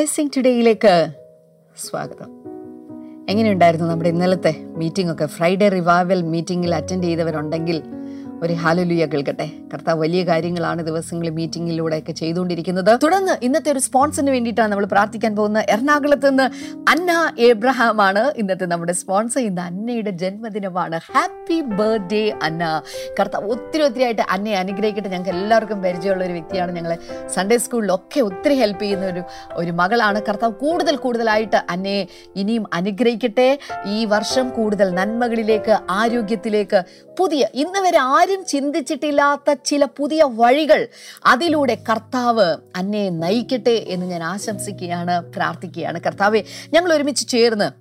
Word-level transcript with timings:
Blessing 0.00 0.30
ടുഡേയിലേക്ക് 0.36 1.12
സ്വാഗതം. 1.78 2.44
എങ്ങനെയുണ്ടായിരുന്നു 3.30 3.86
നമ്മുടെ 3.86 4.08
ഇന്നലത്തെ 4.08 4.54
മീറ്റിംഗ് 4.76 5.12
ഒക്കെ? 5.12 5.26
ഫ്രൈഡേ 5.26 5.68
റിവൈവൽ 5.68 6.22
മീറ്റിംഗിൽ 6.22 6.74
അറ്റൻഡ് 6.74 7.04
ചെയ്തവരുണ്ടെങ്കിൽ 7.04 7.82
ഒരു 8.42 8.52
ഹാലലുയ 8.52 9.06
കേൾക്കട്ടെ. 9.06 9.50
കർത്താവ് 9.74 10.00
വലിയ 10.00 10.24
കാര്യങ്ങളാണ് 10.24 10.82
ദിവസങ്ങളിൽ 10.82 11.30
മീറ്റിംഗിലൂടെയൊക്കെ 11.30 12.12
ചെയ്തുകൊണ്ടിരിക്കുന്നത്. 12.12 12.98
തുടർന്ന് 13.02 13.32
ഇന്നത്തെ 13.42 13.72
ഒരു 13.72 13.78
സ്പോൺസറിന് 13.78 14.30
വേണ്ടിയിട്ടാണ് 14.30 14.70
നമ്മൾ 14.70 14.84
പ്രാർത്ഥിക്കാൻ 14.84 15.36
പോകുന്ന 15.36 15.64
എറണാകുളത്ത് 15.68 16.30
നിന്ന് 16.30 16.42
അന്ന 16.90 17.32
എബ്രഹാം 17.38 18.02
ആണ് 18.02 18.32
ഇന്നത്തെ 18.36 18.66
നമ്മുടെ 18.66 18.92
സ്പോൺസർ 18.92 19.40
ഇന്ന് 19.40 19.62
അന്നയുടെ 19.62 20.10
ജന്മദിനമാണ്. 20.10 21.00
Happy 21.12 21.60
birthday 21.60 22.32
Anna. 22.42 22.82
കർത്താവ് 23.20 23.50
ഒത്തിരി 23.50 23.82
ഒത്തിരി 23.82 24.04
ആയിട്ട് 24.04 24.22
അന്നയെ 24.30 24.54
അനുഗ്രഹിക്കട്ടെ. 24.54 25.08
ഞങ്ങൾക്ക് 25.08 25.30
എല്ലാവർക്കും 25.30 25.82
പരിചയമുള്ള 25.82 26.24
ഒരു 26.24 26.32
വ്യക്തിയാണ്. 26.32 26.72
ഞങ്ങളെ 26.72 26.98
സൺഡേ 27.28 27.58
സ്കൂളിലൊക്കെ 27.58 28.20
ഒത്തിരി 28.20 28.54
ഹെൽപ്പ് 28.54 28.82
ചെയ്യുന്ന 28.82 29.06
ഒരു 29.06 29.22
ഒരു 29.52 29.70
മകളാണ്. 29.70 30.22
കർത്താവ് 30.28 30.52
കൂടുതൽ 30.52 30.96
കൂടുതലായിട്ട് 30.96 31.56
അന്നയെ 31.70 32.06
ഇനിയും 32.36 32.66
അനുഗ്രഹിക്കട്ടെ. 32.72 33.58
ഈ 33.86 34.04
വർഷം 34.04 34.50
കൂടുതൽ 34.50 34.90
നന്മകളിലേക്ക് 34.90 35.78
ആരോഗ്യത്തിലേക്ക് 35.90 36.82
പുതിയ 37.20 37.48
ഇന്ന് 37.54 37.80
വരെ 37.80 37.98
ആരും 37.98 38.44
ചിന്തിച്ചിട്ടില്ലാത്ത 38.44 39.52
ചില 39.64 39.84
പുതിയ 39.84 40.22
വഴികൾ 40.40 40.88
അതിലൂടെ 41.26 41.76
കർത്താവ് 41.90 42.56
അന്നെ 42.76 43.08
നയിക്കട്ടെ 43.22 43.76
എന്ന് 43.88 44.06
ഞാൻ 44.06 44.22
ആശംസിക്കുകയാണ് 44.22 45.32
പ്രാർത്ഥിക്കുകയാണ്. 45.32 46.00
കർത്താവെ 46.06 46.44
ഞങ്ങൾ 46.72 46.92
ഒരുമിച്ച് 46.92 47.28
ചേർന്ന് 47.28 47.79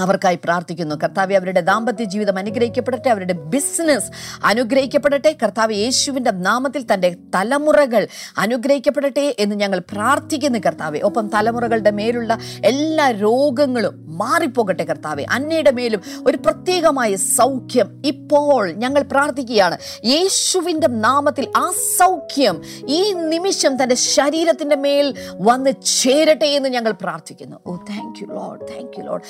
അവർക്കായി 0.00 0.38
പ്രാർത്ഥിക്കുന്നു. 0.44 0.96
കർത്താവ് 1.04 1.34
അവരുടെ 1.34 1.60
ദാമ്പത്യ 1.60 2.04
ജീവിതം 2.04 2.38
അനുഗ്രഹിക്കപ്പെടട്ടെ 2.38 3.10
അവരുടെ 3.10 3.32
ബിസിനസ് 3.32 4.10
അനുഗ്രഹിക്കപ്പെടട്ടെ. 4.44 5.36
കർത്താവ് 5.42 5.74
യേശുവിന്റെ 5.74 6.30
നാമത്തിൽ 6.30 6.86
തന്റെ 6.94 7.16
തലമുറകൾ 7.34 8.08
അനുഗ്രഹിക്കപ്പെടട്ടെ 8.38 9.36
എന്ന് 9.38 9.56
ഞങ്ങൾ 9.56 9.78
പ്രാർത്ഥിക്കുന്നു 9.92 10.58
കർത്താവെ. 10.58 10.98
ഒപ്പം 10.98 11.30
തലമുറകളുടെ 11.34 11.90
മേലുള്ള 11.90 12.38
എല്ലാ 12.64 13.10
രോഗങ്ങളും 13.10 14.18
മാറിപ്പോകട്ടെ 14.18 14.84
കർത്താവെ. 14.84 15.24
അന്നയുടെ 15.30 15.70
മേലും 15.70 16.00
ഒരു 16.26 16.36
പ്രത്യേകമായ 16.36 17.16
സൗഖ്യം 17.16 18.02
ഇപ്പോൾ 18.06 18.72
ഞങ്ങൾ 18.72 19.02
പ്രാർത്ഥിക്കുകയാണ്. 19.02 19.78
യേശുവിന്റെ 20.04 20.86
നാമത്തിൽ 20.86 21.52
ആ 21.56 21.70
സൗഖ്യം 21.98 22.62
ഈ 22.88 23.12
നിമിഷം 23.12 23.82
തന്റെ 23.82 23.94
ശരീരത്തിന്റെ 23.94 24.76
മേൽ 24.76 25.14
വന്ന് 25.32 25.70
ചേരട്ടെ 25.86 26.46
എന്ന് 26.46 26.68
ഞങ്ങൾ 26.68 26.90
പ്രാർത്ഥിക്കുന്നു. 26.90 27.56
ഓ 27.66 27.76
thank 27.76 28.18
you 28.22 28.26
Lord 28.26 28.68
thank 28.68 28.92
you 28.98 29.04
Lord 29.04 29.22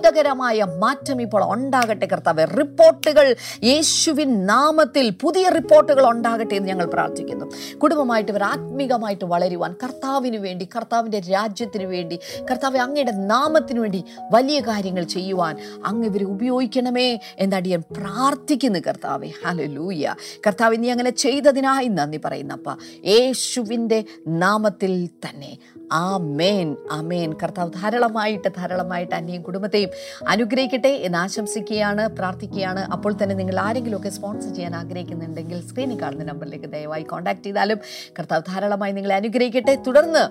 അത്ഭുതകരമായ 0.00 0.66
മാറ്റം 0.78 1.22
ഇപ്പോൾ 1.22 1.42
ഉണ്ടാകട്ടെ 1.52 2.06
കർത്താവ്. 2.06 2.46
റിപ്പോർട്ടുകൾ 2.58 3.36
യേശുവിൻ 3.64 4.46
നാമത്തിൽ 4.46 5.06
പുതിയ 5.22 5.48
റിപ്പോർട്ടുകൾ 5.48 6.08
ഉണ്ടാകട്ടെ 6.10 6.54
എന്ന് 6.54 6.68
ഞങ്ങൾ 6.68 6.86
പ്രാർത്ഥിക്കുന്നു. 6.86 7.46
കുടുംബമായിട്ട് 7.78 8.30
ഇവർ 8.32 8.42
ആത്മീകമായിട്ട് 8.44 9.24
വളരുവാൻ 9.24 9.72
കർത്താവിന് 9.82 10.36
വേണ്ടി 10.36 10.68
കർത്താവിന്റെ 10.76 11.20
രാജ്യത്തിന് 11.20 11.84
വേണ്ടി 11.84 12.16
കർത്താവ് 12.50 12.78
അങ്ങയുടെ 12.78 13.12
നാമത്തിന് 13.12 13.80
വേണ്ടി 13.80 14.04
വലിയ 14.32 14.60
കാര്യങ്ങൾ 14.60 15.04
ചെയ്യുവാൻ 15.04 15.54
അങ്ങ് 15.84 16.06
ഇവരെ 16.08 16.24
ഉപയോഗിക്കണമേ 16.24 17.08
എന്നടിയൻ 17.38 17.80
പ്രാർത്ഥിക്കുന്നു 17.80 18.78
കർത്താവെ. 18.78 19.30
ഹലലൂയ 19.44 20.14
കർത്താവ് 20.46 20.76
നീ 20.78 20.90
അങ്ങനെ 20.90 21.10
ചെയ്തതിനായി 21.10 21.88
നന്ദി 21.88 22.20
പറയുന്നപ്പ 22.24 22.68
യേശുവിന്റെ 23.06 24.04
നാമത്തിൽ 24.28 25.08
തന്നെ. 25.26 25.52
ആ 25.92 26.18
മേൻ 26.38 26.76
ആ 26.90 27.00
മേൻ 27.00 27.30
കർത്താവ് 27.42 27.70
ധാരാളമായിട്ട് 27.78 28.48
ധാരാളമായിട്ട് 28.58 29.14
അന്യം 29.14 29.42
കുടുംബത്തെയും 29.42 29.90
അനുഗ്രഹിക്കട്ടെ 30.28 30.92
എന്ന് 31.06 31.18
ആശംസിക്കുകയാണ് 31.18 32.04
പ്രാർത്ഥിക്കുകയാണ്. 32.18 32.82
അപ്പോൾ 32.94 33.12
തന്നെ 33.22 33.34
നിങ്ങൾ 33.34 33.58
ആരെങ്കിലുമൊക്കെ 33.66 34.08
സ്പോൺസർ 34.08 34.54
ചെയ്യാൻ 34.54 34.76
ആഗ്രഹിക്കുന്നുണ്ടെങ്കിൽ 34.76 35.60
സ്ക്രീനിൽ 35.68 36.00
കാണുന്ന 36.02 36.24
നമ്പറിലേക്ക് 36.24 36.70
ദയവായി 36.76 37.02
കോൺടാക്ട് 37.02 37.44
ചെയ്താലും 37.46 37.78
കർത്താവ് 38.18 38.42
ധാരാളമായി 38.50 38.92
നിങ്ങളെ 38.92 39.14
അനുഗ്രഹിക്കട്ടെ. 39.14 39.74
തുടർന്ന് 39.88 40.24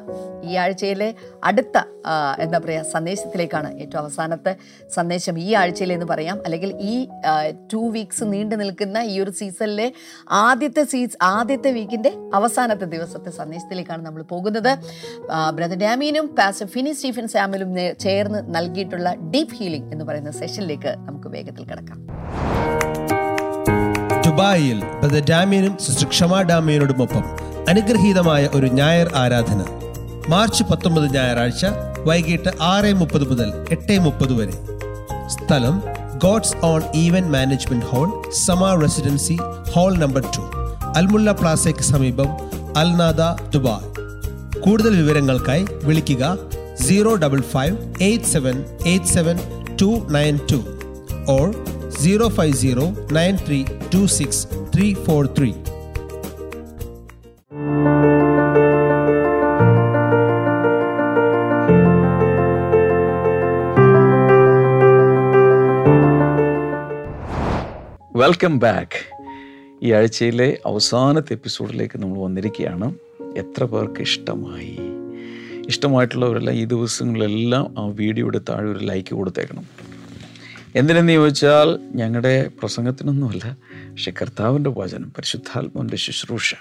ഈ 0.49 0.55
ആഴ്ചയിലെ 0.55 1.09
അടുത്ത 1.43 1.77
എന്താ 2.39 2.57
പറയുക 2.59 2.83
സന്ദേശത്തിലേക്കാണ് 2.91 3.69
ഏറ്റവും 3.81 4.01
അവസാനത്തെ 4.01 4.51
സന്ദേശം 4.95 5.39
ഈ 5.39 5.53
ആഴ്ചയിലെന്ന് 5.53 6.05
പറയാം. 6.05 6.37
അല്ലെങ്കിൽ 6.45 6.69
ഈ 6.91 7.07
ടു 7.73 7.81
വീക്സ് 7.95 8.23
നീണ്ടു 8.23 8.55
നിൽക്കുന്ന 8.55 8.97
ഈ 9.11 9.19
ഒരു 9.23 9.31
സീസണിലെ 9.31 9.87
ആദ്യത്തെ 10.29 10.83
സീസ് 10.83 11.17
ആദ്യത്തെ 11.21 11.71
വീക്കിന്റെ 11.71 12.11
അവസാനത്തെ 12.33 12.85
ദിവസത്തെ 12.85 13.29
സന്ദേശത്തിലേക്കാണ് 13.29 14.05
നമ്മൾ 14.05 14.21
പോകുന്നത്. 14.21 14.71
ബ്രദർ 15.57 15.77
ഡാമീനും 15.77 16.25
പാസ്റ്റർ 16.37 16.67
ഫിനി 16.67 16.91
സ്റ്റീഫൻ 16.91 17.27
സാമിലും 17.27 17.69
ചേർന്ന് 18.03 18.39
നൽകിയിട്ടുള്ള 18.55 19.09
ഡീപ് 19.33 19.55
ഹീലിംഗ് 19.59 19.91
എന്ന് 19.93 20.05
പറയുന്ന 20.05 20.31
സെഷനിലേക്ക് 20.31 20.91
നമുക്ക് 21.07 21.27
വേഗത്തിൽ 21.27 21.63
കിടക്കാം. 21.63 21.99
ദുബായിൽ 24.25 24.79
ബ്രദർ 25.01 25.23
ഡാമിയനും 25.29 25.77
സിസ്റ്റർ 25.85 26.07
ക്ഷമ 26.07 26.41
ഡാമിയനോടുമൊപ്പം 26.41 27.23
അനുഗ്രഹീതമായ 27.69 28.49
ഒരു 28.53 28.67
ഞായർ 28.79 29.09
ആരാധന. 29.15 29.61
മാർച്ച് 30.29 30.63
പത്തൊമ്പത് 30.63 31.07
ഞായറാഴ്ച 31.13 31.65
വൈകിട്ട് 32.07 32.51
ആറ് 32.71 32.91
മുപ്പത് 32.99 33.25
മുതൽ 33.29 33.49
എട്ട് 33.71 33.99
മുപ്പത് 33.99 34.33
വരെ. 34.39 34.55
സ്ഥലം 35.35 35.75
God's 36.23 36.57
own 36.69 36.81
event 36.95 37.33
management 37.35 37.85
hall 37.85 38.07
Sama 38.45 38.71
residency 38.81 39.37
hall 39.75 39.91
number 40.03 40.23
two 40.35 40.43
Al Mulla 40.99 41.31
പ്ലാസയ്ക്ക് 41.31 41.85
സമീപം 41.91 42.29
അൽനാദ 42.81 43.21
ദുബായ്. 43.55 43.87
കൂടുതൽ 44.65 45.01
വിവരങ്ങൾക്കായി 45.01 45.65
വിളിക്കുക 45.83 46.23
zero 46.75 47.15
double 47.15 47.41
five 47.41 47.77
eight 48.01 48.25
seven 48.25 48.65
eight 48.85 49.05
seven 49.05 49.37
two 49.81 49.89
nine 50.11 50.39
two 50.51 50.59
or 51.31 51.47
zero 51.89 52.27
five 52.27 52.53
zero 52.53 52.85
nine 53.11 53.37
three 53.47 53.63
two 53.93 54.05
six 54.05 54.47
three 54.75 54.93
four 54.93 55.25
three. 55.37 55.51
Welcome 68.15 68.59
back 68.59 68.97
ഈ 69.83 69.91
ആഴ്ചയിലെ 69.91 70.57
അവസാനത്തെ 70.65 71.33
എപ്പിസോഡിലേക്ക് 71.33 71.97
നമ്മൾ 71.99 72.17
വന്നിരിക്കുകയാണ്. 72.19 72.87
എത്ര 73.37 73.63
പേർക്ക് 73.63 74.01
ഇഷ്ടമായി? 74.01 74.77
ഇഷ്ടമായിട്ടുള്ളവരെല്ലാം 75.67 76.55
ഈ 76.55 76.65
ദിവസങ്ങളിലെല്ലാം 76.65 77.75
ആ 77.79 77.85
വീഡിയോയുടെ 77.85 78.41
താഴെ 78.49 78.71
ഒരു 78.71 78.79
ലൈക്ക് 78.79 79.15
കൊടുത്തേക്കണം. 79.15 79.63
എന്തിനെന്ന് 80.75 81.13
ചോദിച്ചാൽ 81.13 81.79
ഞങ്ങളുടെ 81.95 82.49
പ്രസംഗത്തിനൊന്നുമല്ല 82.59 83.57
പക്ഷെ 83.91 84.11
കർത്താവിന്റെ 84.11 84.69
വചനം 84.69 85.09
പരിശുദ്ധാത്മാവിന്റെ 85.09 85.97
ശുശ്രൂഷ. 85.97 86.55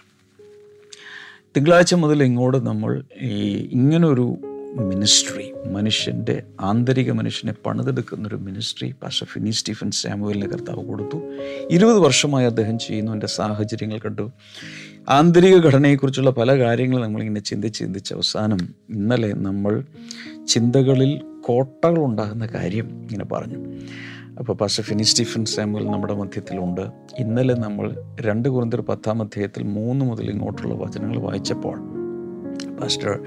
തിങ്കളാഴ്ച 1.56 1.94
മുതൽ 1.94 2.22
ഇങ്ങോട്ട് 2.22 2.66
നമ്മൾ 2.66 3.02
ഈ 3.20 3.54
ഇങ്ങനൊരു 3.72 4.36
മിനിസ്ട്രി 4.78 5.52
മനുഷ്യന്റെ 5.66 6.42
ആന്തരിക 6.60 7.10
മനുഷ്യനെ 7.10 7.54
പണിതെടുക്കുന്നൊരു 7.66 8.36
മിനിസ്ട്രി 8.36 8.94
പാഷ 9.02 9.24
ഫിനി 9.24 9.50
സ്റ്റീഫൻ 9.50 9.90
സാമുവലിന് 9.90 10.46
കർത്താവ് 10.46 10.84
കൊടുത്തു. 10.84 11.22
ഇരുപത് 11.70 11.98
വർഷമായി 11.98 12.46
അദ്ദേഹം 12.46 12.78
ചെയ്യുന്നു 12.78 13.12
എന്റെ 13.12 13.26
സാഹചര്യങ്ങൾ 13.26 13.98
കണ്ടു. 13.98 14.30
ആന്തരിക 15.08 15.56
ഘടനയെക്കുറിച്ചുള്ള 15.56 16.30
പല 16.30 16.58
കാര്യങ്ങളും 16.58 17.04
നമ്മളിങ്ങനെ 17.04 17.40
ചിന്തിച്ച് 17.40 17.78
ചിന്തിച്ച് 17.78 18.14
അവസാനം 18.14 18.58
ഇന്നലെ 18.90 19.32
നമ്മൾ 19.32 19.84
ചിന്തകളിൽ 20.48 21.22
കോട്ടകൾ 21.40 21.98
ഉണ്ടാകുന്ന 21.98 22.46
കാര്യം 22.46 22.88
ഇങ്ങനെ 22.88 23.24
പറഞ്ഞു. 23.24 23.76
അപ്പോൾ 24.38 24.52
പാസ്റ്റർ 24.52 24.84
ഫിനി 24.84 25.02
സ്റ്റീഫൻ 25.02 25.44
സാമുവൽ 25.44 25.86
നമ്മുടെ 25.86 26.14
മധ്യത്തിലുണ്ട്. 26.14 26.80
ഇന്നലെ 27.18 27.54
നമ്മൾ 27.54 27.96
രണ്ട് 28.20 28.48
കുറിന്തർ 28.48 28.80
പത്താം 28.80 29.22
അധ്യായത്തിൽ 29.22 29.62
മൂന്ന് 29.62 30.04
മുതൽ 30.04 30.30
ഇങ്ങോട്ടുള്ള 30.30 30.74
വചനങ്ങൾ 30.74 31.18
വായിച്ചപ്പോൾ 31.18 31.98
പാസ്റ്റർ 32.80 33.20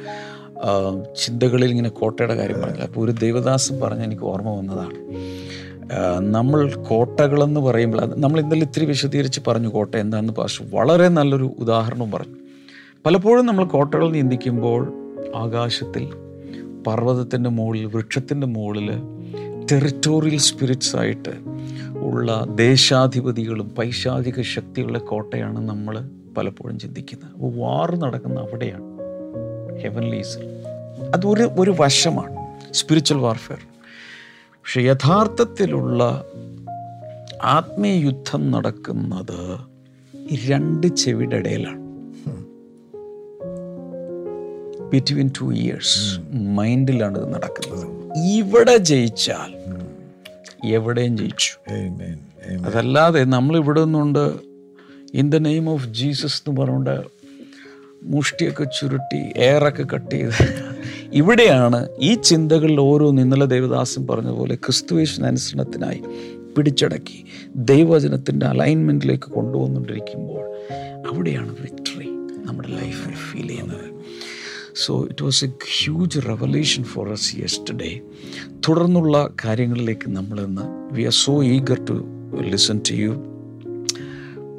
ചിന്തകളിൽ 1.25 1.69
ഇങ്ങനെ 1.69 1.89
കോട്ടയുടെ 1.89 2.35
കാര്യം 2.35 2.61
പറഞ്ഞില്ല. 2.61 2.83
അപ്പോൾ 2.83 3.05
ഒരു 3.05 3.11
ദേവദാസൻ 3.11 3.79
പറഞ്ഞ് 3.79 4.03
എനിക്ക് 4.03 4.21
ഓർമ്മ 4.21 4.49
വന്നതാണ്. 4.49 4.95
നമ്മൾ 6.19 6.73
കോട്ടകളെന്ന് 6.75 7.59
പറയുമ്പോൾ 7.59 8.01
അത് 8.01 8.23
നമ്മൾ 8.23 8.39
ഇന്നലെ 8.39 8.61
ഇത്തിരി 8.61 8.85
വിശദീകരിച്ച് 8.85 9.41
പറഞ്ഞു 9.47 9.67
കോട്ട 9.67 9.95
എന്താണെന്ന് 9.95 10.33
പക്ഷേ 10.33 10.65
വളരെ 10.73 11.07
നല്ലൊരു 11.07 11.55
ഉദാഹരണം 11.59 12.11
പറഞ്ഞു. 12.11 12.35
പലപ്പോഴും 13.05 13.45
നമ്മൾ 13.45 13.65
കോട്ടകൾ 13.65 14.11
നിന്ദിക്കുമ്പോൾ 14.11 14.93
ആകാശത്തിൽ 15.35 16.07
പർവതത്തിന്റെ 16.87 17.49
മുകളിൽ 17.49 17.85
വൃക്ഷത്തിന്റെ 17.85 18.47
മുകളിൽ 18.47 18.89
ടെറിറ്റോറിയൽ 19.71 20.37
സ്പിരിറ്റ്സ് 20.37 20.95
ആയിട്ട് 20.95 21.33
ഉള്ള 21.97 22.45
ദേശാധിപതികളും 22.55 23.69
പൈശാചിക 23.69 24.41
ശക്തിയുള്ള 24.41 24.97
കോട്ടയാണ് 24.97 25.59
നമ്മൾ 25.69 26.09
പലപ്പോഴും 26.37 26.79
ചിന്തിക്കുന്നത്. 26.79 27.31
അപ്പോൾ 27.33 27.51
വാർ 27.55 27.95
നടക്കുന്ന 27.95 28.39
അവിടെയാണ്. 28.39 28.90
ഹെവൻലീസ് 29.81 30.37
അതൊരു 31.13 31.49
ഒരു 31.59 31.75
വശമാണ് 31.79 32.35
സ്പിരിച്വൽ 32.73 33.19
വാർഫെയർ 33.19 33.59
പക്ഷെ 34.55 34.81
യഥാർത്ഥത്തിലുള്ള 34.81 36.25
ആത്മീയ 37.43 37.93
യുദ്ധം 37.93 38.51
നടക്കുന്നത് 38.51 39.41
രണ്ട് 40.47 40.87
ചെവിയുടെ 40.87 41.35
ഇടയിലാണ്. 41.35 41.81
ബിറ്റ്വീൻ 44.89 45.29
ടു 45.41 45.53
ഇയേഴ്സ് 45.53 46.19
മൈൻഡിലാണ് 46.33 47.17
ഇത് 47.17 47.33
നടക്കുന്നത്. 47.33 47.85
ഇവിടെ 48.17 48.77
ജയിച്ചാൽ 48.77 49.51
എവിടെയും 50.67 51.17
ജയിച്ചു. 51.17 51.51
അതല്ലാതെ 52.67 53.23
നമ്മൾ 53.23 53.57
ഇവിടെ 53.57 53.83
നിന്നുകൊണ്ട് 53.83 54.33
in 55.13 55.29
the 55.29 55.35
name 55.35 55.69
of 55.69 55.87
Jesus 55.87 56.43
എന്ന് 56.47 56.61
പറഞ്ഞുകൊണ്ട് 56.61 57.20
മുഷ്ടിയൊക്കെ 58.03 58.63
ചുരുട്ടി 58.63 59.31
എയറൊക്കെ 59.35 59.85
കട്ട് 59.93 60.15
ചെയ്ത്. 60.15 60.31
ഇവിടെയാണ് 61.13 61.89
ഈ 61.99 62.13
ചിന്തകളിൽ 62.13 62.79
ഓരോ 62.79 63.09
ഇന്നലെ 63.09 63.45
ദേവദാസൻ 63.45 64.07
പറഞ്ഞ 64.07 64.29
പോലെ 64.29 64.55
ക്രിസ്തുവേശനുസരണത്തിനായി 64.55 66.01
പിടിച്ചടക്കി 66.57 67.25
ദൈവവചനത്തിന്റെ 67.55 68.45
അലൈൻമെന്റിലേക്ക് 68.45 69.23
കൊണ്ടുവന്നുകൊണ്ടിരിക്കുമ്പോൾ 69.23 70.51
അവിടെയാണ് 71.07 71.55
വിക്ടറി 71.61 72.07
നമ്മുടെ 72.45 72.67
ലൈഫിൽ 72.67 73.13
ഫീൽ 73.13 73.47
ചെയ്യുന്നത്. 73.47 73.91
So 74.75 75.03
it 75.03 75.23
was 75.23 75.45
a 75.45 75.47
huge 75.47 76.19
revolution 76.19 76.83
for 76.83 77.11
us 77.11 77.35
yesterday 77.37 77.99
തുടർന്നുള്ള 78.67 79.29
കാര്യങ്ങളിലേക്ക് 79.45 80.09
നമ്മളിന്ന് 80.09 80.93
we 80.93 81.03
are 81.03 81.11
so 81.11 81.43
eager 81.43 81.85
to 81.85 82.05
listen 82.41 82.81
to 82.89 82.93
you 82.93 83.11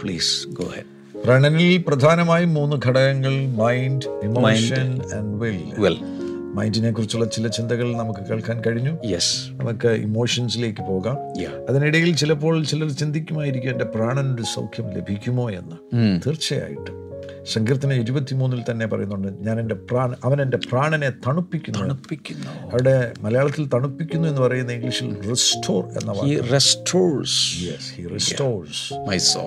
please 0.03 0.49
go 0.49 0.65
ahead 0.65 0.92
പ്രണനിൽ 1.25 1.85
പ്രധാനമായും 1.87 2.55
മൂന്ന് 2.55 2.77
ഘടകങ്ങൾ 2.87 3.47
mind 3.47 4.21
emotion 4.25 5.01
and 5.15 5.43
will 5.43 5.63
well 5.79 5.97
മൈൻഡിനെ 6.55 6.91
കുറിച്ചുള്ള 6.91 7.25
ചില 7.25 7.47
ചിന്തകൾ 7.47 7.97
നമുക്ക് 7.97 8.21
കേൾക്കാൻ 8.21 8.63
കഴിഞ്ഞു. 8.67 9.07
യെസ് 9.07 9.37
നമുക്ക് 9.51 9.89
ഇമോഷൻസിലേക്ക് 9.89 10.83
പോകാം. 10.83 11.19
അതിനിടയിൽ 11.69 12.17
ചിലപ്പോൾ 12.17 12.65
ചിലർ 12.65 12.91
ചിന്തിക്കുമായിരിക്കും 12.91 13.71
എന്റെ 13.71 13.85
പ്രാണനൊരു 13.85 14.43
സൗഖ്യം 14.43 14.91
ലഭിക്കുമോ? 14.91 15.51
എന്ന്. 15.51 15.77
തീർച്ചയായിട്ടും. 16.27 17.12
സങ്കീർത്തനം 17.47 17.93
ഇരുപത്തിമൂന്നിൽ 17.93 18.63
തന്നെ 18.71 18.87
പറയുന്നുണ്ട് 18.87 19.29
ഞാൻ 19.41 19.61
എന്റെ 19.61 19.75
പ്രാണ 19.75 20.17
അവൻ 20.25 20.43
എന്റെ 20.43 20.57
പ്രാണനെ 20.57 21.11
തണുപ്പിക്കുന്നു. 21.11 21.79
തണുപ്പിക്കുന്നു. 21.79 22.47
അവിടെ 22.73 23.13
മലയാളത്തിൽ 23.21 23.69
തണുപ്പിക്കുന്നു 23.69 24.29
എന്ന് 24.29 24.41
പറയുന്ന 24.41 24.73
ഇംഗ്ലീഷിൽ 24.73 25.31
റിസ്റ്റോർ 25.31 25.85
എന്ന. 25.85 26.13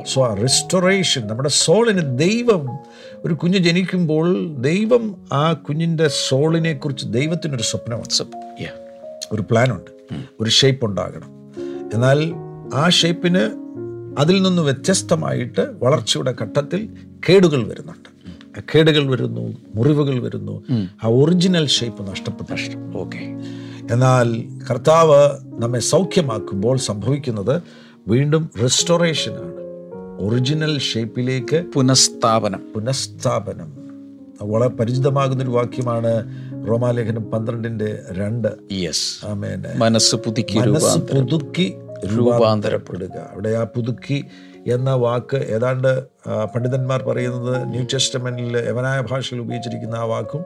സോ 0.07 0.33
റെസ്റ്റോറേഷൻ 0.33 1.27
നമ്മുടെ 1.27 1.49
സോളിന് 1.49 2.17
ദൈവം 2.17 2.79
ഒരു 3.25 3.33
കുഞ്ഞ് 3.33 3.57
ജനിക്കുമ്പോൾ 3.57 4.55
ദൈവം 4.57 5.15
ആ 5.33 5.53
കുഞ്ഞിന്റെ 5.53 6.07
സോളിനെ 6.07 6.73
കുറിച്ച് 6.73 7.05
ദൈവത്തിനൊരു 7.07 7.63
സ്വപ്നമാണ്. 7.63 8.25
ഒരു 9.31 9.41
പ്ലാനുണ്ട് 9.41 9.91
ഒരു 10.39 10.49
ഷേപ്പ് 10.49 10.85
ഉണ്ടാകണം. 10.85 11.53
എന്നാൽ 11.93 12.33
ആ 12.73 12.89
ഷേപ്പിന് 12.89 13.64
അതിൽ 14.17 14.41
നിന്ന് 14.41 14.61
വ്യത്യസ്തമായിട്ട് 14.61 15.73
വളർച്ചയുടെ 15.83 16.35
ഘട്ടത്തിൽ 16.41 16.89
കേടുകൾ 17.29 17.67
വരുന്നുണ്ട്. 17.67 18.09
കേടുകൾ 18.75 19.11
വരുന്നു 19.11 19.57
മുറിവുകൾ 19.75 20.23
വരുന്നു. 20.23 20.63
ആ 21.03 21.07
ഒറിജിനൽ 21.07 21.67
ഷേപ്പ് 21.67 22.11
നഷ്ടപ്പെട്ടു. 22.11 22.97
ഓക്കെ. 22.97 23.17
എന്നാൽ 23.91 24.43
കർത്താവ് 24.69 25.29
നമ്മെ 25.61 25.79
സൗഖ്യമാക്കുമ്പോൾ 25.79 26.77
സംഭവിക്കുന്നത് 26.77 27.61
വീണ്ടും 28.07 28.49
റെസ്റ്റോറേഷനാണ് 28.61 29.65
ഒറിജിനൽ 30.19 30.79
ഷേപ്പിലേക്ക് 30.79 31.65
പുനഃസ്ഥാപനം. 31.75 32.59
പുനഃസ്ഥാപനം. 32.75 33.85
വളരെ 34.41 34.67
പരിചിതമാകുന്നൊരു 34.67 35.51
വാക്യമാണ് 35.51 36.23
റോമാലേഖനം 36.67 37.23
പന്ത്രണ്ടിന്റെ 37.23 38.01
രണ്ട്. 38.11 38.47
യെസ് 38.71 39.25
മനസ്സ് 39.77 40.15
പുതുക്കി 40.15 40.57
മനസ്സ് 40.57 40.99
പുതുക്കി 40.99 41.73
രൂപാന്തരപ്പെടുക. 42.13 43.29
അവിടെ 43.33 43.49
ആ 43.49 43.63
പുതുക്കി 43.63 44.25
എന്ന 44.67 44.91
വാക്ക് 44.93 45.37
ഏതാണ്ട് 45.37 46.03
പണ്ഡിതന്മാർ 46.55 47.03
പറയുന്നത് 47.03 47.69
ന്യൂ 47.69 47.83
ടെസ്റ്റമെന്റിൽ 47.93 48.57
യവനായ 48.69 49.03
ഭാഷയിൽ 49.11 49.39
ഉപയോഗിച്ചിരിക്കുന്ന 49.39 49.95
ആ 49.95 50.03
വാക്കും 50.03 50.43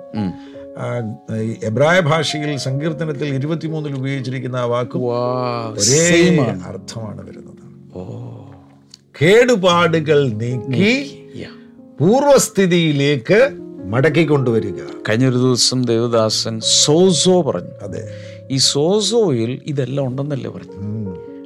എബ്രായ 1.64 2.00
ഭാഷയിൽ 2.00 2.58
സങ്കീർത്തനത്തിൽ 2.58 3.26
ഇരുപത്തിമൂന്നിൽ 3.26 3.94
ഉപയോഗിച്ചിരിക്കുന്ന 3.96 4.56
ആ 4.56 4.64
വാക്കും 4.64 5.02
ഒരേ 5.04 6.38
അർത്ഥമാണ് 6.68 7.22
വരുന്നത്. 7.30 7.56
കേടുപാടുകൾ 9.22 10.30
നീക്കി. 10.30 11.16
പൂർവസ്ഥിതിയിലേക്ക് 12.00 13.40
മടക്കി 13.86 14.26
കൊണ്ടുവരിക 14.26 14.76
കഴിഞ്ഞൊരു 15.10 15.36
ദിവസം 15.36 15.82
ദേവദാസൻ 15.82 16.60
സോസോ 16.84 17.42
പറഞ്ഞു. 17.42 17.72
അതെ. 17.84 18.02
ഈ 18.52 18.58
സോസോയിൽ 18.58 19.62
ഇതെല്ലാം 19.66 20.08
ഉണ്ടെന്നല്ലേ 20.08 20.52
പറഞ്ഞു? 20.52 20.99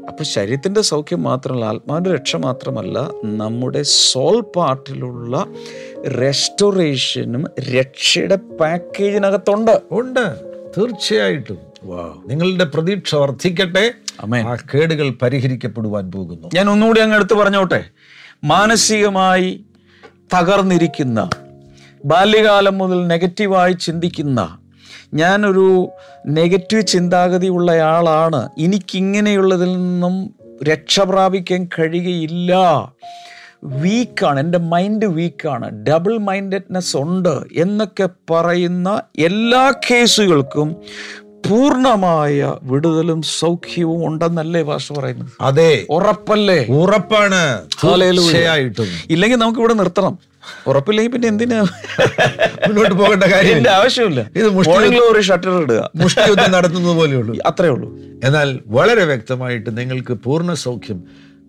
അപ്പൊ 0.07 0.23
ശരീരത്തിന്റെ 0.23 0.81
സൗഖ്യം 0.81 1.23
മാത്രമല്ല 1.23 1.65
ആത്മാവിന്റെ 1.65 2.13
രക്ഷ 2.13 2.35
മാത്രമല്ല 2.35 3.09
നമ്മുടെ 3.23 3.83
സോൾ 3.83 4.41
പാർട്ടിലുള്ള 4.41 5.45
റെസ്റ്റോറേഷനും 6.21 7.45
രക്ഷയുടെ 7.59 8.35
പാക്കേജിനകത്തുണ്ട് 8.35 9.81
ഉണ്ട്. 9.91 10.39
തീർച്ചയായിട്ടും. 10.77 11.57
നിങ്ങളുടെ 12.27 12.63
പ്രതീക്ഷ 12.63 13.15
വർദ്ധിക്കട്ടെ. 13.15 13.93
ആ 14.35 14.55
കേടുകൾ 14.55 15.09
പരിഹരിക്കപ്പെടുവാൻ 15.09 16.11
പോകുന്നു. 16.11 16.49
ഞാൻ 16.53 16.69
ഒന്നുകൂടി 16.69 17.01
അങ്ങ് 17.01 17.15
എടുത്തു 17.15 17.33
പറഞ്ഞോട്ടെ? 17.35 17.85
മാനസികമായി 18.43 19.65
തകർന്നിരിക്കുന്ന 20.35 21.29
ബാല്യകാലം 22.05 22.77
മുതൽ 22.77 23.07
നെഗറ്റീവായി 23.07 23.73
ചിന്തിക്കുന്ന 23.73 24.57
ഞാനൊരു 25.13 25.89
നെഗറ്റീവ് 26.27 26.87
ചിന്താഗതിയുള്ളയാളാണ് 26.87 28.49
എനിക്കിങ്ങനെയുള്ളതിൽ 28.59 29.73
നിന്നും 29.73 30.35
രക്ഷ 30.63 30.99
പ്രാപിക്കാൻ 30.99 31.67
കഴിയുകയില്ല. 31.79 32.53
വീക്കാണ് 33.63 34.39
എന്റെ 34.39 34.57
മൈൻഡ് 34.57 35.05
വീക്കാണ് 35.05 35.85
ഡബിൾ 35.85 36.17
മൈൻഡഡ്നെസ് 36.17 36.97
ഉണ്ട് 36.97 37.39
എന്നൊക്കെ 37.55 38.09
പറയുന്ന 38.31 39.01
എല്ലാ 39.19 39.73
കേസുകൾക്കും 39.91 40.75
പൂർണമായ 41.49 42.53
വിടുതലും 42.63 43.21
സൗഖ്യവും 43.21 44.05
ഉണ്ടെന്നല്ലേ 44.05 44.61
ഭാഷ 44.61 44.93
പറയുന്നത്? 44.93 45.29
അതെ. 45.41 45.85
ഉറപ്പല്ലേ? 45.89 46.65
ഉറപ്പാണ്. 46.65 47.59
ഇല്ലെങ്കിൽ 49.09 49.37
നമുക്ക് 49.37 49.59
ഇവിടെ 49.59 49.73
നിർത്തണം. 49.73 50.19
ഉറപ്പില്ലെങ്കിൽ 50.67 51.11
പിന്നെ 51.11 51.27
എന്തിനാ? 51.27 51.59
മുന്നോട്ട് 51.59 52.95
പോകേണ്ട 52.95 53.23
കാര്യം 53.23 53.71
ആവശ്യമില്ല. 53.71 54.29
ഇത് 54.35 54.49
മുഷ്ടി 54.49 54.99
ഒരു 54.99 55.21
ഷട്ടർ 55.21 55.61
ഇടുക. 55.61 55.91
മുഷ്ടി 55.95 56.29
യുദ്ധം 56.29 56.51
നടത്തുന്നത് 56.51 56.95
പോലെയുള്ളൂ 56.95 57.37
അത്രേ 57.45 57.69
ഉള്ളൂ. 57.69 57.97
എന്നാൽ 58.23 58.59
വളരെ 58.67 59.05
വ്യക്തമായിട്ട് 59.05 59.77
നിങ്ങൾക്ക് 59.77 60.13
പൂർണ 60.13 60.53
സൗഖ്യം 60.53 61.03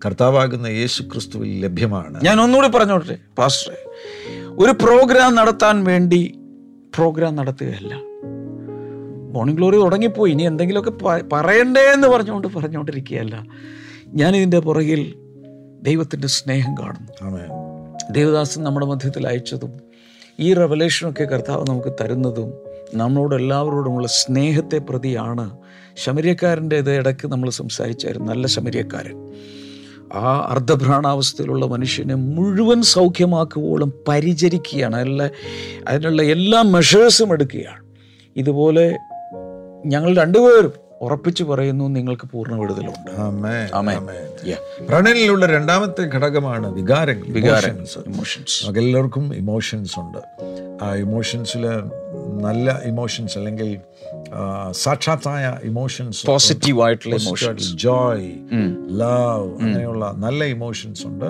കർത്താവാകുന്ന 0.05 0.67
യേശു 0.67 1.03
ക്രിസ്തുവിൽ 1.03 1.59
ലഭ്യമാണ്. 1.59 2.21
ഞാൻ 2.23 2.41
ഒന്നുകൂടി 2.41 2.67
പറഞ്ഞോട്ടെ 2.67 3.17
പാസ്റ്ററെ. 3.37 3.77
ഒരു 4.59 4.71
പ്രോഗ്രാം 4.71 5.35
നടത്താൻ 5.35 5.83
വേണ്ടി 5.83 6.39
പ്രോഗ്രാം 6.95 7.35
നടത്തുകയല്ല. 7.35 7.93
മോർണിംഗ് 9.31 9.59
ഗ്ലോറി 9.59 9.77
തുടങ്ങിപ്പോയി 9.77 10.31
ഇനി 10.31 10.43
എന്തെങ്കിലുമൊക്കെ 10.43 10.91
പറയണ്ടേ 11.33 11.81
എന്ന് 11.81 12.07
പറഞ്ഞുകൊണ്ട് 12.07 12.47
പറഞ്ഞുകൊണ്ടിരിക്കുകയല്ല. 12.47 13.43
ഞാൻ 14.07 14.35
ഇതിന്റെ 14.35 14.59
പുറകിൽ 14.59 15.15
ദൈവത്തിന്റെ 15.81 16.27
സ്നേഹം 16.27 16.75
കാണുന്നു. 16.77 17.54
ദേവദാസൻ 18.11 18.63
നമ്മുടെ 18.63 18.85
മധ്യത്തിൽ 18.85 19.27
അയച്ചതും 19.27 19.73
ഈ 20.39 20.53
റെവലേഷനൊക്കെ 20.53 21.23
കർത്താവ് 21.23 21.65
നമുക്ക് 21.69 21.93
തരുന്നതും 22.01 22.53
നമ്മളോട് 22.93 23.35
എല്ലാവരോടുമുള്ള 23.35 24.07
സ്നേഹത്തെ 24.07 24.77
പ്രതിയാണ് 24.77 25.57
ശമര്യക്കാരന്റെ 25.95 26.75
ഇത് 26.75 26.95
ഇടയ്ക്ക് 26.95 27.27
നമ്മൾ 27.27 27.49
സംസാരിച്ചായിരുന്നു. 27.49 28.31
നല്ല 28.31 28.47
ശമര്യക്കാരൻ. 28.47 29.31
ആ 30.13 30.47
അർദ്ധഭ്രാണാവസ്ഥയിലുള്ള 30.49 31.65
മനുഷ്യനെ 31.65 32.15
മുഴുവൻ 32.15 32.81
സൗഖ്യമാക്കുവോളം 32.81 33.93
പരിചരിക്കുകയാണ്. 34.07 34.95
അതിനുള്ള 34.95 35.29
അതിനുള്ള 35.87 36.21
എല്ലാ 36.21 36.61
മെഷേഴ്സും 36.61 37.33
എടുക്കുകയാണ്. 37.33 37.85
ഇതുപോലെ 38.35 38.97
ഞങ്ങൾ 39.85 40.15
രണ്ടുപേരും 40.15 40.84
ഉറപ്പിച്ചു 41.01 41.43
പറയുന്നു 41.43 41.87
നിങ്ങൾക്ക് 41.87 42.27
പൂർണ 42.27 42.55
വിടുതലുണ്ട്. 42.55 43.11
പ്രണയനിലുള്ള 44.87 45.45
രണ്ടാമത്തെ 45.45 46.01
ഘടകമാണ് 46.01 46.73
വികാരങ്ങൾ. 46.73 47.25
ഇമോഷൻസ് 48.07 48.65
എല്ലാവർക്കും 48.79 49.35
ഇമോഷൻസ് 49.35 49.99
ഉണ്ട്. 49.99 50.17
ഇമോഷൻസിൽ 50.83 51.67
നല്ല 52.41 52.81
ഇമോഷൻസ് 52.85 53.37
അല്ലെങ്കിൽ 53.37 53.77
സാക്ഷാത്തായ 54.71 55.57
ഇമോഷൻസ് 55.63 56.27
പോസിറ്റീവ് 56.27 56.81
ആയിട്ടുള്ള 56.81 57.15
ഇമോഷൻസ് 57.15 57.75
ജോയ് 57.75 58.31
ലവ് 58.89 59.61
അങ്ങനെയുള്ള 59.61 60.13
നല്ല 60.17 60.43
ഇമോഷൻസ് 60.43 61.07
ഉണ്ട്. 61.07 61.25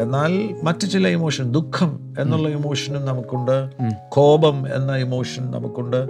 എന്നാൽ 0.00 0.54
മറ്റു 0.62 0.86
ചില 0.86 1.08
ഇമോഷൻ 1.08 1.52
ദുഃഖം 1.52 2.14
എന്നുള്ള 2.18 2.48
ഇമോഷനും 2.48 3.06
നമുക്കുണ്ട്. 3.06 3.70
കോപം 4.08 4.74
എന്ന 4.74 4.96
ഇമോഷൻ 4.96 5.50
നമുക്കുണ്ട്. 5.50 6.08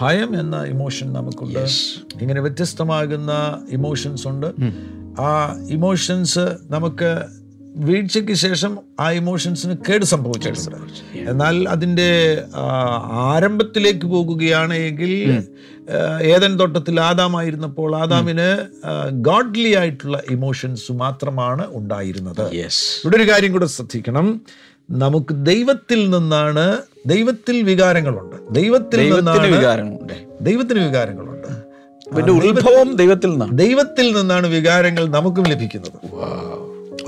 ഭയം 0.00 0.40
എന്ന 0.40 0.64
ഇമോഷൻ 0.64 1.12
നമുക്കുണ്ട്. 1.12 1.66
ഇങ്ങനെ 2.20 2.40
വ്യത്യസ്തമാകുന്ന 2.40 3.62
ഇമോഷൻസ് 3.70 4.28
ഉണ്ട്. 4.28 4.52
ആ 5.20 5.56
ഇമോഷൻസ് 5.68 6.46
നമുക്ക് 6.62 7.22
വീഴ്ചയ്ക്ക് 7.76 8.32
ശേഷം 8.32 8.78
ആ 9.00 9.10
ഇമോഷൻസിന് 9.10 9.74
കേട് 9.88 10.04
സംഭവിച്ചിട്ടുണ്ട്. 10.04 10.76
എന്നാൽ 11.30 11.68
അതിന്റെ 11.68 12.42
ആരംഭത്തിലേക്ക് 13.12 14.06
പോകുകയാണ് 14.06 14.74
എങ്കിൽ 14.74 15.42
ആ, 15.90 16.20
ഏതൻ 16.20 16.58
തോട്ടത്തിൽ 16.58 17.00
ആദാമായിരുന്നപ്പോൾ 17.00 17.96
ആദാമിന് 17.96 18.58
ഗോഡ്ലി 19.10 19.74
ആയിട്ടുള്ള 19.74 20.22
ഇമോഷൻസ് 20.30 20.92
മാത്രമാണ് 20.92 21.66
ഉണ്ടായിരുന്നത്. 21.70 22.52
ഇവിടെ 23.04 23.16
ഒരു 23.16 23.30
കാര്യം 23.30 23.52
കൂടെ 23.52 23.66
ശ്രദ്ധിക്കണം. 23.66 24.40
നമുക്ക് 24.90 25.34
ദൈവത്തിൽ 25.46 26.10
നിന്നാണ് 26.10 26.78
ദൈവത്തിൽ 27.06 27.62
വികാരങ്ങളുണ്ട്. 27.62 28.54
ദൈവത്തിൽ 28.54 28.96
ദൈവത്തിന് 28.96 29.18
നിന്നാണ് 29.18 29.56
വികാരമുണ്ട് 29.56 30.12
ദൈവത്തിന് 30.40 30.80
വികാരങ്ങളുണ്ട്. 30.80 31.48
ഉത്ഭവം 32.48 32.96
ദൈവത്തിൽ 32.96 33.30
നിന്നാണ്. 33.30 33.58
ദൈവത്തിൽ 33.58 34.12
നിന്നാണ് 34.12 34.46
വികാരങ്ങൾ 34.46 35.08
നമുക്കും 35.08 35.44
ലഭിക്കുന്നത്. 35.44 35.98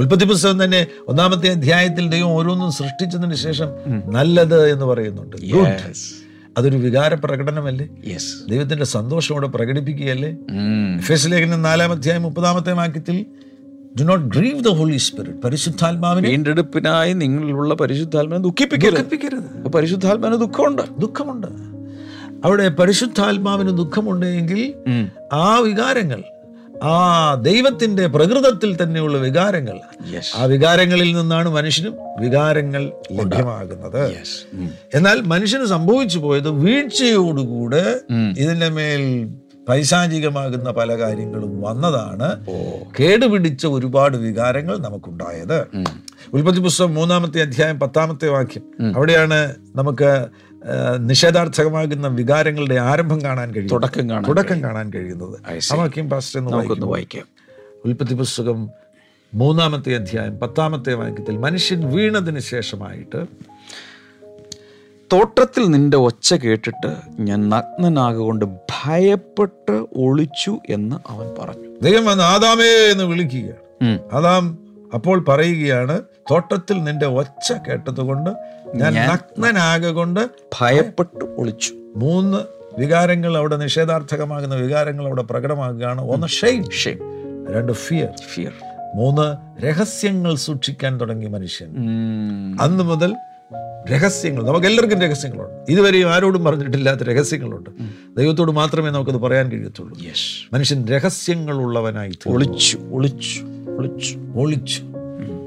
ഉൽപ്പത്തി 0.01 0.25
പുസ്തകം 0.25 0.65
തന്നെ 0.65 0.87
ഒന്നാമത്തെ 1.09 1.49
അധ്യായത്തിൽ 1.49 2.09
ദൈവം 2.11 2.29
ഓരോന്നും 2.29 2.73
സൃഷ്ടിച്ചതിന് 2.73 3.35
ശേഷം 3.35 3.67
നല്ലത് 4.13 4.71
എന്ന് 4.73 4.85
പറയുന്നുണ്ട്. 4.85 5.37
അതൊരു 6.59 6.77
വികാര 6.77 7.15
പ്രകടനമല്ലേ? 7.15 7.89
ദൈവത്തിന്റെ 8.49 8.85
സന്തോഷം 8.85 9.35
അവിടെ 9.35 9.47
പ്രകടിപ്പിക്കുകയല്ലേ? 9.47 10.37
ഫേസ് 10.99 11.29
ലേഖനം 11.29 11.63
നാലാം 11.63 11.91
അധ്യായം 11.91 12.23
മുപ്പതാമത്തെ 12.23 12.73
വാക്യത്തിൽ 12.73 13.27
do 14.01 14.05
not 14.05 14.27
grieve 14.39 14.65
the 14.65 14.69
Holy 14.69 14.97
Spirit 14.97 15.39
പരിശുദ്ധാത്മാവിനെ 15.39 16.29
വീണ്ടെടുപ്പിനായി 16.29 17.13
നിങ്ങളിലുള്ള 17.13 17.75
പരിശുദ്ധാത്മാവിനെ 17.75 18.49
ദുഃഖിപ്പിക്കരുത്. 18.49 18.95
ദുഃഖിപ്പിക്കരുത്. 18.95 19.57
അപ്പൊ 19.57 19.71
പരിശുദ്ധാത്മാന് 19.79 20.35
ദുഃഖമുണ്ട്. 20.35 20.83
ദുഃഖമുണ്ട്. 20.99 21.47
അവിടെ 22.47 22.69
പരിശുദ്ധാത്മാവിന് 22.69 23.73
ദുഃഖമുണ്ടെങ്കിൽ 23.79 24.75
ആ 25.33 25.59
വികാരങ്ങൾ 25.59 26.23
ആ 26.83 27.35
ദൈവത്തിന്റെ 27.35 28.07
പ്രകൃതത്തിൽ 28.07 28.83
തന്നെയുള്ള 28.83 29.19
വികാരങ്ങൾ. 29.19 29.79
ആ 30.37 30.45
വികാരങ്ങളിൽ 30.45 31.17
നിന്നാണ് 31.17 31.49
മനുഷ്യനും 31.49 31.95
വികാരങ്ങൾ 32.21 32.93
ലഭ്യമാകുന്നത്. 33.13 34.15
എന്നാൽ 34.95 35.21
മനുഷ്യന് 35.21 35.65
സംഭവിച്ചു 35.65 36.19
പോയത് 36.19 36.49
വീഴ്ചയോടുകൂടെ 36.49 38.01
ഇതിന്റെ 38.39 38.69
മേൽ 38.69 39.31
പൈശാചികമാകുന്ന 39.69 40.71
പല 40.71 40.99
കാര്യങ്ങളും 40.99 41.63
വന്നതാണ്. 41.63 42.47
കേടുപിടിച്ച 43.01 43.67
ഒരുപാട് 43.67 44.17
വികാരങ്ങൾ 44.17 44.79
നമുക്കുണ്ടായത്. 44.79 45.67
ഉൽപ്പത്തി 46.33 46.59
പുസ്തകം 46.59 46.95
മൂന്നാമത്തെ 46.95 47.41
അധ്യായം 47.41 47.81
പത്താമത്തെ 47.81 48.29
വാക്യം. 48.29 48.97
അവിടെയാണ് 48.97 49.55
നമുക്ക് 49.77 50.27
നിഷേധാർത്ഥകമാകുന്ന 50.97 52.07
വികാരങ്ങളുടെ 52.07 52.75
ആരംഭം 52.75 53.23
കാണാൻ 53.23 53.51
കഴിയും 53.51 53.71
തുടക്കം 53.71 54.11
കാണാൻ 54.11 54.29
തുടക്കം 54.29 54.63
കാണാൻ 54.63 54.93
കഴിയുന്നത്. 54.95 55.41
ആ 55.73 55.77
വാക്യം 55.77 56.11
പാസ്റ്റർ 56.11 56.41
എന്ന് 56.41 56.87
വായിക്കാം. 56.87 57.25
ഉൽപ്പത്തി 57.85 58.15
പുസ്തകം 58.15 58.71
മൂന്നാമത്തെ 59.35 59.95
അധ്യായം 59.95 60.39
പത്താമത്തെ 60.39 60.95
വാക്യത്തിൽ 60.95 61.37
മനുഷ്യൻ 61.37 61.89
വീണതിന് 61.89 62.39
ശേഷമായിട്ട് 62.39 63.27
തോട്ടത്തിൽ 65.13 65.67
നിന്റെ 65.67 65.97
ഒച്ച 65.97 66.35
കേട്ടിട്ട് 66.35 66.97
ഞാൻ 67.21 67.49
നഗ്നനാകൊണ്ട് 67.49 68.45
ഭയപ്പെട്ട് 68.45 69.87
ഒളിച്ചു 69.97 70.59
എന്ന് 70.69 70.97
അവൻ 71.09 71.35
പറഞ്ഞു. 71.39 71.81
ദൈവം 71.83 72.23
ആദാമേ 72.23 72.93
എന്ന് 72.93 73.05
വിളിക്കുക 73.05 73.51
ആദാം 74.13 74.70
അപ്പോൾ 74.95 75.25
പറയുകയാണ് 75.29 76.03
തോട്ടത്തിൽ 76.31 76.85
നിന്റെ 76.85 77.07
ഒച്ച 77.07 77.53
കേട്ടതുകൊണ്ട് 77.53 78.31
ഞാൻ 78.75 78.95
നഗ്നനാകൊണ്ട് 78.95 80.21
ഭയപ്പെട്ടു 80.61 81.35
ഒളിച്ചു. 81.39 81.75
മൂന്ന് 81.97 82.39
വികാരങ്ങൾ 82.79 83.37
അവിടെ 83.37 83.57
നിഷേധാർത്ഥകമാകുന്ന 83.57 84.55
വികാരങ്ങൾ 84.55 85.07
അവിടെ 85.07 85.23
പ്രകടമാകുകയാണ്. 85.23 86.01
ഒന്ന് 86.01 86.27
ഷെയിം 86.27 86.71
ഷെയിം 86.71 86.99
രണ്ട് 87.55 87.73
ഫിയർ 87.73 88.09
ഫിയർ 88.35 88.53
മൂന്ന് 88.95 89.27
രഹസ്യങ്ങൾ 89.67 90.35
സൂക്ഷിക്കാൻ 90.35 91.01
തുടങ്ങി 91.01 91.27
മനുഷ്യൻ. 91.27 91.69
അന്ന് 92.61 92.85
മുതൽ 92.85 93.17
രഹസ്യങ്ങൾ 93.91 94.47
നമുക്ക് 94.47 94.67
എല്ലാവർക്കും 94.67 95.01
രഹസ്യങ്ങളുണ്ട്. 95.01 95.73
ഇതുവരെയും 95.73 96.15
ആരോടും 96.15 96.45
പറഞ്ഞിട്ടില്ലാത്ത 96.45 97.01
രഹസ്യങ്ങളുണ്ട്. 97.01 97.71
ദൈവത്തോട് 98.17 98.53
മാത്രമേ 98.53 98.91
നമുക്കത് 98.91 99.17
പറയാൻ 99.17 99.49
കഴിയത്തുള്ളൂ. 99.49 99.99
മനുഷ്യൻ 100.53 100.87
രഹസ്യങ്ങളുള്ളവനായി. 100.89 102.13
ഒളിച്ചു 102.27 102.79
ഒളിച്ചു. 102.93 103.50
ഒളിച്ചു 103.81 104.19
ഒളിച്ചു 104.35 104.83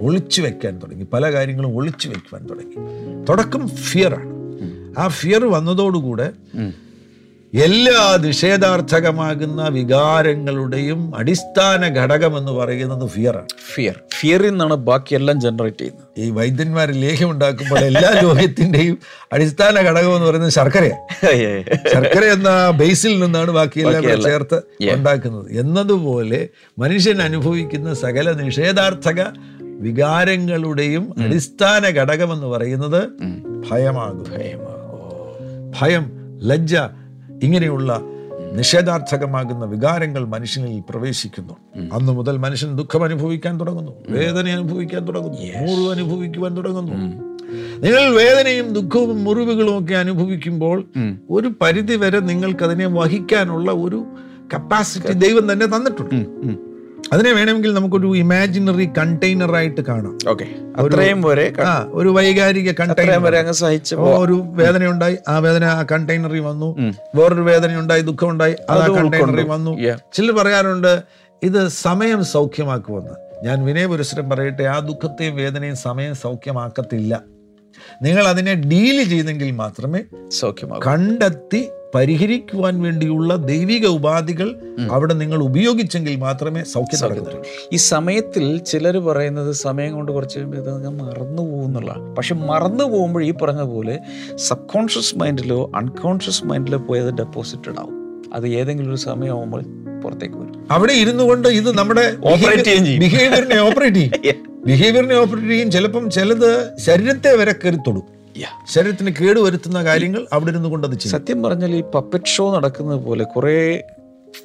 ഒളിച്ചു 0.02 0.42
വെക്കാൻ 0.42 0.80
തുടങ്ങി. 0.80 1.06
പല 1.14 1.34
കാര്യങ്ങളും 1.34 1.76
ഒളിച്ചു 1.76 2.08
വെക്കുവാൻ 2.10 2.48
തുടങ്ങി. 2.48 2.76
തുടക്കം 3.30 3.68
ഫിയറാണ് 3.68 4.30
ആ 5.00 5.08
ഫിയർ 5.08 5.46
വന്നതോടുകൂടെ 5.46 6.28
എല്ലാ 7.54 8.18
നിഷേധാർത്ഥകമാകുന്ന 8.18 9.68
വികാരങ്ങളുടെയും 9.68 11.16
അടിസ്ഥാന 11.16 11.82
ഘടകം 11.88 12.38
എന്ന് 12.38 12.52
പറയുന്നത് 12.52 13.10
ഫിയറാണ് 13.10 13.48
ഫിയർ 13.74 13.94
ഫിയറിൽ 14.20 14.50
നിന്നാണ് 14.50 14.74
ബാക്കിയെല്ലാം 14.74 15.42
ജനറേറ്റ് 15.42 15.80
ചെയ്യുന്നത്. 15.80 16.08
ഈ 16.18 16.30
വൈദ്യന്മാർ 16.30 16.92
ലേഹ്യം 16.92 17.32
ഉണ്ടാക്കുമ്പോൾ 17.32 17.80
എല്ലാ 17.80 18.10
ലോഹ്യത്തിന്റെയും 18.24 18.98
അടിസ്ഥാന 19.34 19.76
ഘടകം 19.80 20.16
എന്ന് 20.16 20.28
പറയുന്നത് 20.28 20.54
ശർക്കരയാണ് 20.54 21.04
ശർക്കര 21.94 22.24
എന്ന 22.26 22.70
ബേസിൽ 22.70 23.20
നിന്നാണ് 23.20 23.52
ബാക്കിയെല്ലാം. 23.52 24.04
ചേർത്ത് 24.24 24.62
ഉണ്ടാക്കുന്നത്. 24.94 25.60
എന്നതുപോലെ 25.60 26.50
മനുഷ്യൻ 26.80 27.22
അനുഭവിക്കുന്ന 27.22 27.94
സകല 27.94 28.32
നിഷേധാർത്ഥക 28.32 29.22
വികാരങ്ങളുടെയും 29.62 31.14
അടിസ്ഥാന 31.20 31.84
ഘടകം 31.90 32.34
എന്ന് 32.34 32.48
പറയുന്നത് 32.48 33.02
ഭയമാകും. 33.72 34.26
ഭയം 35.82 36.12
ലജ്ജ 36.44 36.76
ഇങ്ങനെയുള്ള 37.44 38.02
നിഷേധാർത്ഥകമാകുന്ന 38.54 39.66
വികാരങ്ങൾ 39.66 40.26
മനുഷ്യനിൽ 40.26 40.84
പ്രവേശിക്കുന്നു. 40.90 41.54
അന്ന് 41.94 42.12
മുതൽ 42.12 42.38
മനുഷ്യൻ 42.38 42.76
ദുഃഖം 42.76 43.04
അനുഭവിക്കാൻ 43.04 43.60
തുടങ്ങുന്നു. 43.60 43.92
വേദന 44.10 44.48
അനുഭവിക്കാൻ 44.48 45.08
തുടങ്ങുന്നു. 45.08 45.38
മുറിവ് 45.38 45.92
അനുഭവിക്കുവാൻ 45.92 46.58
തുടങ്ങുന്നു. 46.58 46.94
നിങ്ങൾ 47.86 48.04
വേദനയും 48.16 48.68
ദുഃഖവും 48.74 49.24
മുറിവുകളും 49.24 49.80
ഒക്കെ 49.80 49.94
അനുഭവിക്കുമ്പോൾ 49.94 50.78
ഒരു 51.30 51.50
പരിധി 51.62 51.96
വരെ 51.96 52.20
നിങ്ങൾക്ക് 52.20 52.64
അതിനെ 52.64 52.86
വഹിക്കാനുള്ള 52.86 53.72
ഒരു 53.72 54.00
കപ്പാസിറ്റി 54.54 55.14
ദൈവം 55.14 55.46
തന്നെ 55.52 55.66
തന്നിട്ടുണ്ട്. 55.66 56.20
അതിനെ 57.14 57.32
വേണമെങ്കിൽ 57.32 57.74
നമുക്കൊരു 57.74 58.16
ഇമാജിനറി 58.18 58.90
കണ്ടെയ്നർ 58.98 59.56
ആയിട്ട് 59.56 59.82
കാണാം. 59.82 60.18
ഓക്കെ 60.30 60.46
അത്രയും 60.78 61.22
വരെ 61.22 61.54
ആ 61.66 61.88
ഒരു 61.92 62.10
വൈകാരിക 62.10 62.72
കണ്ടെയ്നർ 62.72 63.20
വരെ 63.22 63.38
അങ്ങ് 63.40 63.54
സഹിച്ച 63.54 63.96
ഒരു 63.96 64.44
വേദന 64.60 64.88
ഉണ്ടായി 64.88 65.18
ആ 65.28 65.38
വേദന 65.38 65.64
ആ 65.64 65.86
കണ്ടെയ്നറിൽ 65.92 66.40
വന്നു. 66.40 66.70
വേറൊരു 67.16 67.42
വേദന 67.42 67.80
ഉണ്ടായി 67.80 68.02
ദുഃഖം 68.02 68.30
ഉണ്ടായി 68.30 68.56
അത് 68.70 68.82
ആ 68.82 68.88
കണ്ടെയ്നറിൽ 68.88 69.48
വന്നു. 69.48 69.72
ചില 69.78 69.98
ചിലർ 70.14 70.36
പറയാറുണ്ട് 70.36 71.04
ഇത് 71.44 71.68
സമയം 71.68 72.26
സൗഖ്യമാക്കുമെന്ന്. 72.26 73.16
ഞാൻ 73.44 73.66
വിനയപുരുഷരം 73.66 74.30
പറയട്ടെ 74.30 74.64
ആ 74.64 74.80
ദുഃഖത്തെയും 74.80 75.36
വേദനയും 75.36 75.76
സമയം 75.76 76.16
സൗഖ്യമാക്കത്തില്ല. 76.16 77.22
നിങ്ങൾ 78.02 78.28
അതിനെ 78.28 78.54
ഡീൽ 78.54 79.04
ചെയ്തെങ്കിൽ 79.04 79.52
മാത്രമേ 79.52 80.02
സൗഖ്യമാകൂ. 80.30 80.82
കണ്ടെത്തി 80.88 81.70
പരിഹരിക്കുവാൻ 81.96 82.82
വേണ്ടിയുള്ള 82.82 83.36
ദൈവിക 83.36 83.88
ഉപാധികൾ 83.88 84.60
അവിടെ 84.92 85.14
നിങ്ങൾ 85.14 85.44
ഉപയോഗിച്ചെങ്കിൽ 85.44 86.16
മാത്രമേ 86.16 86.64
സൗഖ്യം 86.64 87.02
നടക്കത്തുള്ളൂ. 87.04 87.44
ഈ 87.74 87.76
സമയത്തിൽ 87.76 88.58
ചിലർ 88.58 89.00
പറയുന്നത് 89.00 89.52
സമയം 89.52 89.94
കൊണ്ട് 89.94 90.12
കുറച്ച് 90.12 90.38
കഴിയുമ്പോൾ 90.38 90.58
ഇത് 90.58 90.90
മറന്നു 90.90 91.42
പോകുന്നുള്ള 91.42 91.92
പക്ഷെ 92.18 92.36
മറന്നു 92.36 92.84
പോകുമ്പോൾ 92.84 93.24
ഈ 93.24 93.32
പറഞ്ഞ 93.32 93.62
പോലെ 93.62 94.00
സബ് 94.36 94.70
കോൺഷ്യസ് 94.70 95.18
മൈൻഡിലോ 95.18 95.72
അൺകോൺഷ്യസ് 95.76 96.46
മൈൻഡിലോ 96.46 96.78
പോയത് 96.78 97.14
ഡെപ്പോസിറ്റഡ് 97.14 97.80
ആവും 97.80 98.24
അത് 98.34 98.48
ഏതെങ്കിലും 98.48 98.90
ഒരു 98.90 98.98
സമയമാകുമ്പോൾ 98.98 99.64
പുറത്തേക്ക് 100.04 100.36
വരും. 100.36 100.68
അവിടെ 100.72 100.94
ഇരുന്നു 100.94 101.24
കൊണ്ട് 101.24 101.48
ഇത് 101.48 101.78
നമ്മുടെ 101.78 102.16
ബിഹേവിയറിനെ 102.16 103.60
ഓപ്പറേറ്റ് 103.60 103.96
ചെയ്യും. 103.96 104.46
ബിഹേവിയറിനെ 104.66 105.16
ഓപ്പറേറ്റ് 105.16 105.50
ചെയ്യും. 105.54 105.72
ചിലപ്പം 105.72 106.10
ചിലത് 106.10 106.78
ശരീരത്തെ 106.80 107.36
വരെ 107.36 107.56
കരുത്തൊടും 107.66 108.23
ശരീരത്തിന് 108.68 109.12
കേടുവരുത്തുന്ന 109.22 109.84
കാര്യങ്ങൾ 109.84 110.28
അവിടെ 110.34 110.50
ഇരുന്ന് 110.50 110.70
കൊണ്ട് 110.70 110.88
അത് 110.88 111.00
സത്യം 111.00 111.44
പറഞ്ഞാൽ 111.44 111.76
ഈ 111.76 111.82
പപ്പറ്റ് 111.82 112.26
ഷോ 112.26 112.56
നടക്കുന്നത് 112.56 113.00
പോലെ 113.02 113.24
കുറേ 113.24 113.84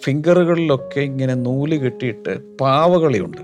ഫിംഗറുകളിലൊക്കെ 0.02 1.00
ഇങ്ങനെ 1.00 1.34
നൂൽ 1.34 1.76
കെട്ടിയിട്ട് 1.78 2.58
പാവകളിയുണ്ട്. 2.58 3.36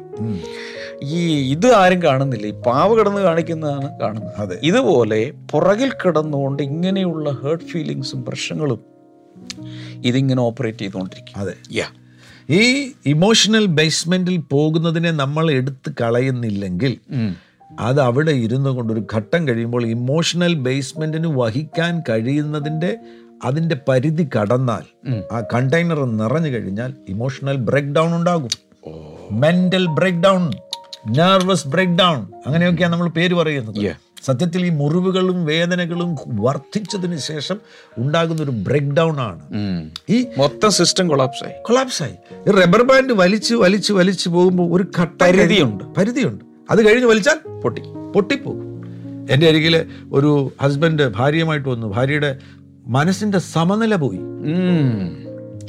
ഈ 1.03 1.51
ഇത് 1.51 1.73
ആരും 1.73 2.03
കാണുന്നില്ല. 2.03 2.47
ഈ 2.47 2.51
പാവ 2.51 2.95
കിടന്ന് 2.95 3.21
കാണിക്കുന്നതാണ് 3.21 4.01
കാണുന്നത്. 4.01 4.35
അതെ. 4.37 4.59
ഇതുപോലെ 4.63 5.33
പുറകിൽ 5.53 5.91
കിടന്നുകൊണ്ട് 5.91 6.63
ഇങ്ങനെയുള്ള 6.63 7.31
ഹേർട്ട് 7.31 7.65
ഫീലിങ്സും 7.65 8.25
പ്രശ്നങ്ങളും 8.25 8.81
ഇതിങ്ങനെ 10.05 10.41
ഓപ്പറേറ്റ് 10.41 10.79
ചെയ്തുകൊണ്ടിരിക്കും. 10.79 11.41
അതെ. 11.41 11.55
യാ 11.73 11.85
ഈ 12.51 12.93
ഇമോഷണൽ 13.07 13.67
ബേസ്മെന്റിൽ 13.67 14.37
പോകുന്നതിനെ 14.39 15.11
നമ്മൾ 15.11 15.51
എടുത്ത് 15.51 15.93
കളയുന്നില്ലെങ്കിൽ 16.03 16.99
അത് 17.81 18.01
അവിടെ 18.01 18.31
ഇരുന്നു 18.31 18.71
കൊണ്ടൊരു 18.71 19.01
ഒരു 19.01 19.07
ഘട്ടം 19.17 19.49
കഴിയുമ്പോൾ 19.49 19.87
ഇമോഷണൽ 19.87 20.55
ബേസ്മെന്റിന് 20.55 21.27
വഹിക്കാൻ 21.27 22.03
കഴിയുന്നതിന്റെ 22.09 22.97
അതിന്റെ 23.45 23.77
പരിധി 23.89 24.29
കടന്നാൽ 24.37 24.85
ആ 25.33 25.41
കണ്ടെയ്നർ 25.41 26.05
നിറഞ്ഞു 26.05 26.49
കഴിഞ്ഞാൽ 26.49 26.95
ഇമോഷണൽ 27.09 27.57
ബ്രേക്ക് 27.57 27.89
ഡൗൺ 27.89 28.15
ഉണ്ടാകും. 28.15 28.51
Mental 29.31 29.87
break 29.87 30.19
down 30.19 30.53
nervous 31.09 31.69
break 31.69 31.93
down 31.93 32.29
അങ്ങനെയൊക്കെയാണ് 32.47 32.93
നമ്മൾ 32.93 33.09
പേര് 33.09 33.35
പറയുന്നത്. 33.35 33.97
സത്യത്തിൽ 34.25 34.67
ഈ 34.67 34.69
മുറിവുകളും 34.69 35.45
വേദനകളും 35.45 36.17
വർദ്ധിച്ചതിന് 36.27 37.17
ശേഷം 37.17 37.61
ഉണ്ടാകുന്ന 37.99 38.43
ഒരു 38.43 38.51
ബ്രേക്ക് 38.51 38.97
ഡൗൺ 38.97 39.21
ആണ് 39.21 39.43
ഈ 40.11 40.27
മൊത്തം 40.39 40.71
സിസ്റ്റം 40.71 41.09
കൊളാപ്സായി 41.09 41.53
കൊളാപ്സായി 41.63 42.17
റബ്ബർ 42.51 42.83
ബാൻഡ് 42.83 43.13
വലിച്ച് 43.13 43.55
വലിച്ച് 43.55 43.93
വലിച്ച് 43.93 44.29
പോകുമ്പോൾ 44.29 44.77
ഒരു 44.77 44.85
പരിധിയുണ്ട്. 45.23 45.85
പരിധിയുണ്ട്. 45.85 46.54
അത് 46.71 46.89
കഴിഞ്ഞ് 46.89 47.07
വലിച്ചാൽ 47.07 47.61
പൊട്ടി. 47.61 47.83
പൊട്ടിപ്പോകും. 48.15 48.75
എന്റെ 49.31 49.49
അരികിൽ 49.49 49.87
ഒരു 50.13 50.53
ഹസ്ബൻഡ് 50.63 51.09
ഭാര്യയുമായിട്ട് 51.09 51.69
വന്നു. 51.69 51.87
ഭാര്യയുടെ 51.87 52.39
മനസ്സിന്റെ 52.87 53.39
സമനില 53.39 53.95
പോയി. 53.95 54.19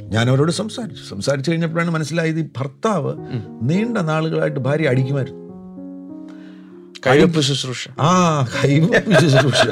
ഞാൻ 0.01 0.29
അവരോട് 0.29 0.51
സംസാരിച്ചു. 0.51 1.09
സംസാരിച്ചു 1.09 1.51
കഴിഞ്ഞപ്പോഴാണ് 1.51 1.91
മനസ്സിലായത് 1.91 2.39
ഈ 2.39 2.45
ഭർത്താവ് 2.57 3.13
നീണ്ട 3.61 3.97
നാളുകളായിട്ട് 3.97 4.59
ഭാര്യ 4.59 4.89
അടിക്കുമായിരുന്നു. 4.89 5.45
ശുശ്രൂഷ. 7.41 7.87
ആ 7.99 8.45
ശുശ്രൂഷ. 9.21 9.67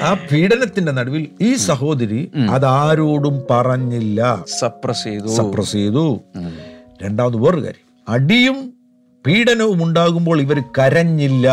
ആ 0.00 0.16
പീഡനത്തിന്റെ 0.32 0.92
നടുവിൽ 0.92 1.26
ഈ 1.40 1.54
സഹോദരി 1.54 2.30
അതാരോടും 2.50 3.42
പറഞ്ഞില്ല. 3.50 4.44
സപ്രസ് 4.58 5.04
ചെയ്തു. 5.04 5.26
സപ്രസ് 5.26 5.72
ചെയ്തു. 5.72 6.20
രണ്ടാമത് 7.02 7.36
വേറൊരു 7.36 7.64
കാര്യം. 7.64 8.04
അടിയും 8.08 8.75
പീഡനവും 9.26 9.84
ഉണ്ടാകുമ്പോൾ 9.84 10.40
ഇവർ 10.40 10.58
കരഞ്ഞില്ല. 10.78 11.46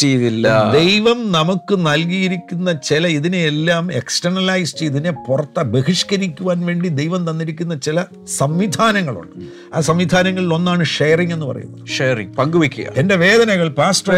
ചെയ്തില്ല. 0.00 0.72
ദൈവം 0.72 1.32
നമുക്ക് 1.32 1.74
നൽകിയിരിക്കുന്ന 1.86 2.72
ചില 2.72 3.06
ഇതിനെയെല്ലാം 3.06 3.92
എക്സ്റ്റേണലൈസ് 3.92 4.76
ചെയ്ത് 4.76 4.94
ഇതിനെ 4.94 5.10
പുറത്ത് 5.10 5.62
ബഹിഷ്കരിക്കുവാൻ 5.62 6.66
വേണ്ടി 6.66 6.88
ദൈവം 6.88 7.30
തന്നിരിക്കുന്ന 7.30 7.74
ചില 7.78 8.04
സംവിധാനങ്ങളുണ്ട്. 8.36 9.36
ആ 9.74 9.80
സംവിധാനങ്ങളിൽ 9.80 10.54
ഒന്നാണ് 10.54 10.84
ഷെയറിംഗ് 10.84 11.32
എന്ന് 11.32 11.46
പറയുന്നത്. 11.46 11.88
ഷെയറിംഗ് 11.88 12.34
പങ്കുവെക്കുക 12.36 12.84
എന്റെ 12.96 13.16
വേദനകൾ 13.16 13.68
പാസ്റ്റർ 13.68 14.14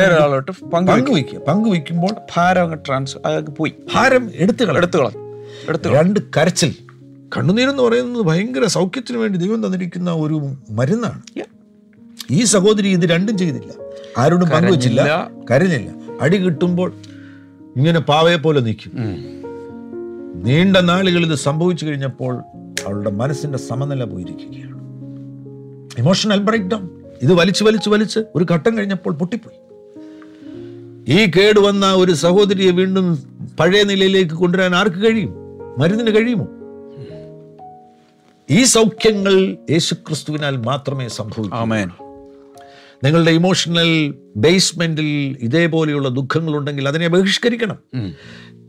പങ്കുവെക്കുക 0.75 1.39
പങ്കുവെക്കുമ്പോൾ 1.49 2.15
ഭാരം 2.37 2.75
ട്രാൻസ് 2.75 3.17
പോയി. 3.59 3.75
ഭാരം 3.95 4.31
എടുത്തു 4.35 4.65
എടുത്തുകൾ 4.65 5.11
എടുത്തു 5.69 5.89
രണ്ട് 5.89 6.21
കരച്ചിൽ. 6.37 6.75
കണ്ണുനീരെന്ന് 7.37 7.83
പറയുന്നത് 7.83 8.23
ഭയങ്കര 8.23 8.65
സൗഖ്യത്തിന് 8.67 9.19
വേണ്ടി 9.19 9.39
ദൈവം 9.39 9.67
തന്നിരിക്കുന്ന 9.67 10.11
ഒരു 10.13 10.37
മരുന്നാണ്. 10.71 11.23
ഈ 12.31 12.45
സഹോദരി 12.45 12.89
ഇത് 12.89 13.05
രണ്ടും 13.11 13.39
ചെയ്തില്ല. 13.39 13.73
ആരോടും 14.19 14.49
പങ്കുവച്ചില്ല 14.49 15.31
കരഞ്ഞില്ല. 15.51 15.91
അടി 16.21 16.37
കിട്ടുമ്പോൾ 16.37 16.93
ഇങ്ങനെ 17.77 18.01
പാവയെ 18.01 18.37
പോലെ 18.37 18.61
നിൽക്കും. 18.61 18.93
നീണ്ട 20.45 20.77
നാളുകൾ 20.77 21.27
ഇത് 21.27 21.35
സംഭവിച്ചു 21.35 21.87
കഴിഞ്ഞപ്പോൾ 21.87 22.35
അവളുടെ 22.87 23.11
മനസ്സിന്റെ 23.11 23.59
സമനില 23.59 24.05
പോയിരിക്കുകയാണ്. 24.05 24.75
ഇമോഷണൽ 25.99 26.39
ബ്രേക്ക് 26.39 26.67
ഡൗൺ 26.67 27.03
ഇത് 27.23 27.33
വലിച്ചു 27.35 27.65
വലിച്ചു 27.65 27.91
വലിച്ച് 27.91 28.21
ഒരു 28.35 28.47
ഘട്ടം 28.51 28.79
കഴിഞ്ഞപ്പോൾ 28.79 29.15
പൊട്ടിപ്പോയി. 29.15 29.59
ഈ 31.09 31.31
കേട് 31.37 31.61
വന്ന 31.61 31.95
ഒരു 31.95 32.13
സഹോദരിയെ 32.13 32.71
വീണ്ടും 32.71 33.07
പഴയ 33.61 33.83
നിലയിലേക്ക് 33.83 34.35
കൊണ്ടുവരാൻ 34.35 34.75
ആർക്ക് 34.75 34.97
കഴിയും? 34.97 35.33
മരുന്നിന് 35.79 36.17
കഴിയുമോ? 36.17 36.47
ഈ 38.51 38.65
സൗഖ്യങ്ങൾ 38.65 39.57
യേശുക്രിസ്തുവിനാൽ 39.71 40.57
മാത്രമേ 40.57 41.09
സംഭവിക്കൂ. 41.09 41.57
നിങ്ങളുടെ 43.05 43.31
ഇമോഷണൽ 43.31 44.15
ബേസ്മെന്റിൽ 44.37 45.37
ഇതേപോലെയുള്ള 45.41 46.09
ദുഃഖങ്ങളുണ്ടെങ്കിൽ 46.09 46.89
അതിനെ 46.89 47.09
ബഹിഷ്കരിക്കണം. 47.09 47.79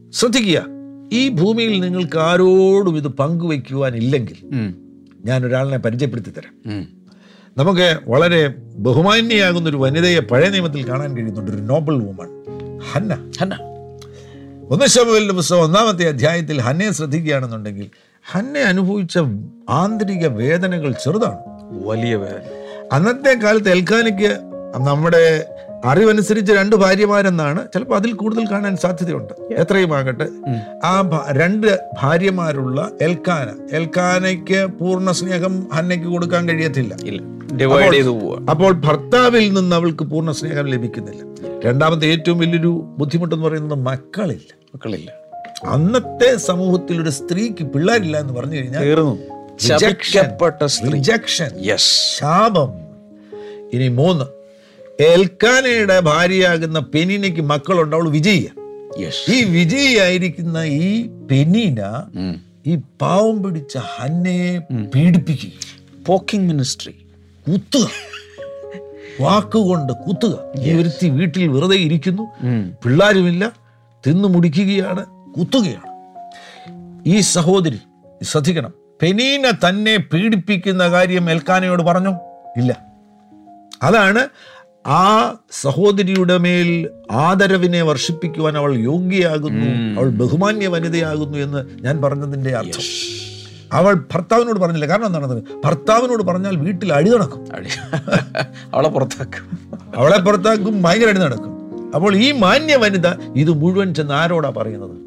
ശ്രദ്ധിക്കുക 0.10 0.65
ഈ 1.13 1.29
ഭൂമിയിൽ 1.29 1.79
നിങ്ങൾക്ക് 1.79 2.17
ആരോടും 2.17 2.98
ഇത് 2.98 3.08
പങ്കുവയ്ക്കുവാനില്ലെങ്കിൽ 3.08 4.05
ഇല്ലെങ്കിൽ 4.05 4.75
ഞാൻ 5.25 5.46
ഒരാളിനെ 5.46 5.77
പരിചയപ്പെടുത്തി 5.77 6.29
തരാം 6.29 6.88
നമുക്ക് 7.58 8.00
വളരെ 8.08 8.48
ബഹുമാന്യയാകുന്ന 8.77 9.70
ഒരു 9.70 9.77
വനിതയെ 9.77 10.20
പഴയ 10.20 10.50
നിയമത്തിൽ 10.50 10.89
കാണാൻ 10.89 11.17
കഴിയുന്നുണ്ട്. 11.17 11.51
ഒരു 11.51 11.62
നോബൽ 11.62 11.94
വുമൺ 11.94 12.44
ഹന്ന. 12.91 13.32
ഹന്ന. 13.41 13.58
ഒന്ന് 14.70 14.86
ശമുവേലിന്റെ 14.86 15.34
പുസ്തകം 15.34 15.62
ഒന്നാമത്തെ 15.62 16.08
അധ്യായത്തിൽ 16.08 16.62
ഹന്നയെ 16.62 16.91
ശ്രദ്ധിക്കുകയാണെന്നുണ്ടെങ്കിൽ 16.91 17.89
ഹന്നെ 18.32 18.62
അനുഭവിച്ച 18.62 19.17
ആന്തരിക 19.70 20.27
വേദനകൾ 20.27 20.91
ചെറുതാണ്. 20.91 21.38
വലിയ 21.86 22.15
വേദന. 22.15 22.54
അന്നത്തെ 22.92 23.34
കാലത്ത് 23.34 23.70
എൽക്കാനയ്ക്ക് 23.70 24.39
നമ്മുടെ 24.88 25.46
അറിവനുസരിച്ച് 25.86 26.54
രണ്ട് 26.54 26.75
ഭാര്യമാരെന്നാണ് 26.75 27.68
ചിലപ്പോൾ 27.74 27.96
അതിൽ 27.96 28.13
കൂടുതൽ 28.13 28.51
കാണാൻ 28.51 28.77
സാധ്യതയുണ്ട്. 28.77 29.54
എത്രയും 29.54 29.98
ആകട്ടെ 29.98 30.27
ആ 30.84 31.25
രണ്ട് 31.30 31.80
ഭാര്യമാരുള്ള 32.01 32.92
എൽക്കാന 33.01 33.75
എൽക്കാനയ്ക്ക് 33.75 34.65
പൂർണ 34.65 35.12
സ്നേഹം 35.12 35.68
ഹന്നയ്ക്ക് 35.74 36.06
കൊടുക്കാൻ 36.06 36.50
കഴിയത്തില്ല. 36.50 36.94
അപ്പോൾ 38.50 38.72
ഭർത്താവിൽ 38.72 39.54
നിന്ന് 39.54 39.75
അവൾക്ക് 39.75 40.04
പൂർണ 40.04 40.32
സ്നേഹം 40.32 40.65
ലഭിക്കുന്നില്ല. 40.65 41.22
രണ്ടാമത്തെ 41.65 42.06
ഏറ്റവും 42.06 42.38
വലിയൊരു 42.38 42.96
ബുദ്ധിമുട്ടെന്ന് 42.98 43.46
പറയുന്നത് 43.46 43.80
മക്കളില്ല. 43.80 44.56
മക്കളില്ല. 44.75 45.12
അന്നത്തെ 45.65 46.38
സമൂഹത്തിൽ 46.38 47.01
ഒരു 47.01 47.10
സ്ത്രീക്ക് 47.10 47.63
പിള്ളേരില്ല 47.63 48.18
എന്ന് 48.18 48.34
പറഞ്ഞു 48.34 48.56
കഴിഞ്ഞാൽ 48.56 48.82
തീർന്നു. 48.82 49.35
ശപിക്കപ്പെട്ട 49.62 50.67
റിജക്ഷൻ 50.93 51.49
യെസ് 51.65 52.17
ശാപം. 52.17 52.71
ഇനി 53.73 53.88
മൂന്ന്. 53.88 54.25
എൽക്കാനയുടെ 55.03 55.99
ഭാര്യയാകുന്ന 55.99 56.80
പെനിനയ്ക്ക് 56.80 57.41
മക്കളുണ്ട് 57.41 57.95
അവൾ 57.95 58.10
വിജയ 58.10 58.43
ഈ 59.34 59.43
വിജയിയായിരിക്കുന്ന 59.43 60.58
ഈ 60.63 61.08
പെനിന 61.32 61.82
ഈ 62.67 62.75
പാവം 62.75 63.43
പിടിച്ച 63.43 63.77
ഹന്നയെ 63.77 64.60
പീഡിപ്പിക്കുക 64.95 65.51
പോക്കിംഗ് 66.06 66.47
മിനിസ്ട്രി 66.51 66.95
കുത്തുക. 67.47 67.88
വാക്കുകൊണ്ട് 69.21 69.93
കുത്തുക. 69.93 70.39
ഈ 70.60 70.73
ഒരുത്തി 70.73 71.10
വീട്ടിൽ 71.10 71.47
വെറുതെ 71.47 71.75
ഇരിക്കുന്നു. 71.75 72.23
പിള്ളാരുമില്ല. 72.84 73.51
തിന്നു 74.08 74.27
മുടിക്കുകയാണ് 74.27 75.06
കുത്തുകയാണ്. 75.38 75.88
ഈ 77.08 77.19
സഹോദരി 77.19 77.80
ശ്രദ്ധിക്കണം 78.23 78.85
പെനീന 79.01 79.51
തന്നെ 79.51 79.97
പീഡിപ്പിക്കുന്ന 79.97 80.89
കാര്യം 80.89 81.31
എൽക്കാനയോട് 81.31 81.84
പറഞ്ഞു? 81.84 82.10
ഇല്ല. 82.58 82.86
അതാണ് 83.84 84.27
ആ 84.88 85.36
സഹോദരിയുടെ 85.51 86.38
മേൽ 86.38 86.89
ആദരവിനെ 87.12 87.81
വർഷിപ്പിക്കുവാൻ 87.81 88.58
അവൾ 88.58 88.75
യോഗ്യയാകുന്നു 88.75 89.99
അവൾ 89.99 90.10
ബഹുമാന്യ 90.10 90.67
വനിതയാകുന്നു 90.67 91.38
എന്ന് 91.38 91.84
ഞാൻ 91.84 92.01
പറഞ്ഞതിന്റെ 92.01 92.55
അർത്ഥം. 92.55 92.84
അവൾ 93.73 93.93
ഭർത്താവിനോട് 93.93 94.60
പറഞ്ഞില്ല. 94.60 94.88
കാരണം 94.88 95.05
എന്താണെന്ന് 95.05 95.41
ഭർത്താവിനോട് 95.63 96.23
പറഞ്ഞാൽ 96.23 96.55
വീട്ടിൽ 96.55 96.93
അടി 96.93 97.10
നടക്കും. 97.10 97.47
അവളെ 98.73 98.89
പുറത്താക്കും. 98.89 99.71
അവളെ 99.95 100.17
പുറത്താക്കും 100.17 100.81
ഭയങ്കര 100.81 101.08
അടി 101.08 101.19
നടക്കും. 101.19 101.51
അപ്പോൾ 101.95 102.15
ഈ 102.15 102.31
മാന്യ 102.31 102.75
വനിത 102.75 103.08
ഇത് 103.36 103.51
മുഴുവൻ 103.51 103.93
ചെന്ന് 103.93 104.13
ആരോടാ 104.13 104.49
പറയുന്നത്? 104.58 104.97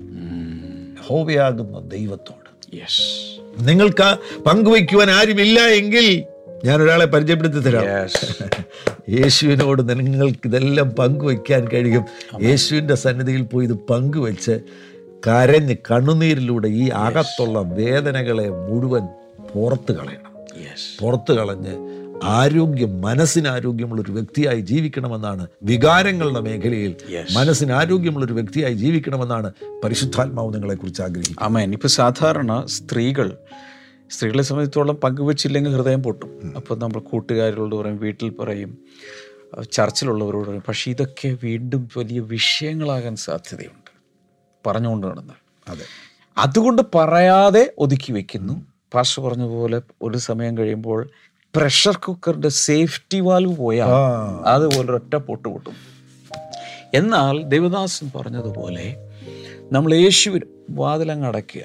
ഹോവയാകുന്ന 1.06 1.78
ദൈവത്തോട്. 1.78 2.76
യെസ്. 2.76 3.27
നിങ്ങൾക്ക് 3.60 4.40
പങ്കുവയ്ക്കുവാൻ 4.42 5.10
ആരുമില്ല 5.10 5.60
എങ്കിൽ 5.60 6.24
ഞാൻ 6.64 6.82
ഒരാളെ 6.82 7.06
പരിചയപ്പെടുത്തി 7.06 7.58
തരാം. 7.58 7.84
യേശുവിനോട് 9.08 9.90
നിങ്ങൾക്ക് 9.90 10.38
ഇതെല്ലാം 10.44 10.90
പങ്കുവയ്ക്കാൻ 10.90 11.68
കഴിയും. 11.68 12.04
യേശുവിന്റെ 12.42 12.94
സന്നിധിയിൽ 12.94 13.42
പോയി 13.42 13.66
ഇത് 13.66 13.72
പങ്കുവെച്ച് 13.72 14.60
കരഞ്ഞ് 15.26 15.76
കണ്ണുനീരിലൂടെ 15.90 16.68
ഈ 16.68 16.88
അകത്തുള്ള 16.88 17.58
വേദനകളെ 17.58 18.48
മുഴുവൻ 18.48 19.02
പുറത്ത് 19.54 19.92
കളയണം. 19.92 20.28
പുറത്ത് 21.00 21.32
കളഞ്ഞ് 21.32 21.87
ആരോഗ്യം 22.24 23.00
മനസ്സിന് 23.00 23.48
ആരോഗ്യമുള്ള 23.48 24.02
ഒരു 24.02 24.12
വ്യക്തിയായി 24.12 24.60
ജീവിക്കണമെന്നാണ് 24.60 25.46
വികാരങ്ങളുടെ 25.62 26.40
മേഖലയിൽ. 26.40 26.96
മനസ്സിന് 27.32 27.72
ആരോഗ്യമുള്ള 27.72 28.26
ഒരു 28.26 28.32
വ്യക്തിയായി 28.32 28.74
ജീവിക്കണമെന്നാണ് 28.74 29.52
പരിശുദ്ധാത്മാവ് 29.84 30.54
നിങ്ങളെ 30.54 30.74
കുറിച്ച് 30.74 31.02
ആഗ്രഹിക്കുന്നത്. 31.02 31.44
ആമേൻ. 31.44 31.72
ഇപ്പൊ 31.72 31.88
സാധാരണ 31.88 32.62
സ്ത്രീകൾ 32.66 33.36
സ്ത്രീകളെ 34.10 34.42
സംബന്ധിച്ചോളം 34.42 34.94
പങ്കുവച്ചില്ലെങ്കിൽ 34.94 35.72
ഹൃദയം 35.72 36.02
പൊട്ടും. 36.02 36.52
അപ്പോൾ 36.56 36.78
നമ്മൾ 36.78 37.00
കൂട്ടുകാരോട് 37.00 37.74
പറയും 37.74 37.98
വീട്ടിൽ 37.98 38.30
പറയും 38.30 38.78
ചർച്ചിലുള്ളവരോട് 39.72 40.48
പറയും. 40.48 40.62
പക്ഷേ 40.68 40.90
ഇതൊക്കെ 40.90 41.36
വീണ്ടും 41.42 41.88
വലിയ 41.96 42.20
വിഷയങ്ങളാകാൻ 42.20 43.16
സാധ്യതയുണ്ട്. 43.16 43.90
പറഞ്ഞുകൊണ്ട് 44.66 45.06
നടന്നാൽ 45.06 45.70
അതെ. 45.70 45.84
അതുകൊണ്ട് 46.38 46.82
പറയാതെ 46.94 47.74
ഒതുക്കി 47.78 48.12
വെക്കുന്നു. 48.12 48.66
പാഷ 48.94 49.20
പറഞ്ഞ 49.20 49.44
പോലെ 49.44 49.82
ഒരു 50.02 50.18
സമയം 50.18 50.58
കഴിയുമ്പോൾ 50.58 51.10
പ്രഷർ 51.58 51.96
കുക്കറിന്റെ 51.96 52.48
സേഫ്റ്റി 52.48 53.20
വാൽവ് 53.20 53.56
പോയാൽ 53.56 53.88
അതുപോലെ 54.46 54.92
ഒറ്റ 54.92 55.16
പൊട്ട് 55.16 55.48
പൊട്ടും. 55.48 55.76
എന്നാൽ 56.94 57.42
ദേവദാസൻ 57.42 58.10
പറഞ്ഞതുപോലെ 58.16 58.84
നമ്മൾ 59.72 59.94
യേശുവിൻ 59.94 60.40
വാതിലങ്ങ് 60.70 61.26
അടയ്ക്കുക 61.26 61.62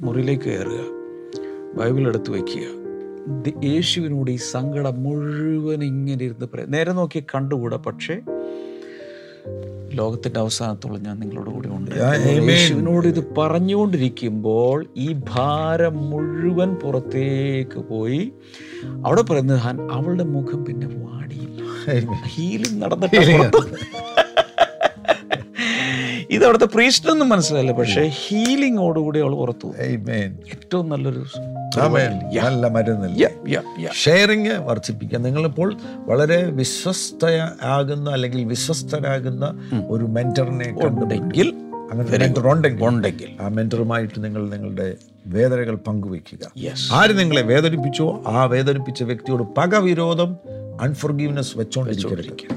മുറിയിലേക്ക് 0.00 0.42
കയറുക 0.42 0.80
ബൈബിൾ 1.78 2.08
എടുത്ത് 2.08 2.30
വയ്ക്കുക. 2.30 2.66
യേശുവിനോട് 3.64 4.30
ഈ 4.30 4.36
സങ്കടം 4.36 5.02
മുഴുവൻ 5.02 5.84
ഇങ്ങനെ 5.84 6.24
ഇരുന്ന് 6.24 6.74
നേരെ 6.74 6.92
നോക്കി 6.92 7.24
കണ്ടുകൂടാ 7.34 7.76
പക്ഷേ 7.76 8.20
ലോകത്തിന്റെ 9.92 10.40
അവസാനത്തോളം 10.40 11.02
ഞാൻ 11.02 11.18
നിങ്ങളോട് 11.20 11.50
കൂടെ 11.50 11.68
ഉണ്ട്. 11.68 11.90
യേശുവിനോട് 12.50 13.06
ഇത് 13.06 13.34
പറഞ്ഞുകൊണ്ടിരിക്കുമ്പോൾ 13.38 14.86
ഈ 14.96 15.12
ഭാരം 15.30 16.10
മുഴുവൻ 16.10 16.74
പുറത്തേക്ക് 16.74 17.78
പോയി. 17.78 18.32
അവിടെ 19.06 19.22
പറയുന്നത് 19.22 19.56
"ഹൻ- 19.56 19.92
അവളുടെ 19.92 20.24
മുഖം 20.24 20.64
പിന്നെ 20.64 20.86
വാടിയില്ല. 20.86 21.62
ഹീലിംഗ് 22.26 22.82
നടന്നിട്ട് 22.82 23.16
ഇത് 26.30 26.44
അവിടുത്തെ 26.44 26.66
പ്രീസ്റ്റൊന്നും 26.66 27.28
മനസ്സിലായില്ല. 27.28 27.72
പക്ഷേ 27.72 28.12
ഹീലിംഗോടുകൂടി 28.26 29.20
അവൾ 29.20 29.34
പുറത്തു. 29.34 29.74
ഏറ്റവും 29.78 30.88
നല്ലൊരു. 30.88 31.24
നല്ല 32.44 32.66
മരുന്നില്ല. 32.66 33.30
ഷെയറിങ് 33.92 34.50
വർദ്ധിപ്പിക്കുക. 34.50 35.18
നിങ്ങളിപ്പോൾ 35.18 35.76
വളരെ 35.96 36.44
വിശ്വസ്ത 36.44 37.26
ആകുന്ന 37.62 38.10
അല്ലെങ്കിൽ 38.10 38.44
വിശ്വസ്തരാകുന്ന 38.44 39.68
ഒരു 39.88 40.04
മെന്ററിനെ 40.04 40.76
ഉണ്ടെങ്കിൽ 40.82 41.54
അങ്ങനെ 41.92 42.18
മെന്റർ 42.18 42.48
ഉണ്ടെങ്കിൽ 42.48 42.84
ഉണ്ടെങ്കിൽ. 42.84 43.36
ആ 43.40 43.48
മെന്ററുമായിട്ട് 43.48 44.24
നിങ്ങൾ 44.24 44.50
നിങ്ങളുടെ 44.50 44.94
വേദനകൾ 45.26 45.74
പങ്കുവെക്കുക 45.76 46.50
ആര് 46.92 47.18
നിങ്ങളെ 47.18 47.42
വേദനിപ്പിച്ചോ 47.42 48.22
ആ 48.26 48.44
വേദനിപ്പിച്ച 48.44 49.02
വ്യക്തിയോട് 49.02 49.42
പകവിരോധം 49.42 50.36
അൺഫോർഗീവ്നെസ് 50.80 51.58
വെച്ചോണ്ടിരിക്കുക 51.58 52.56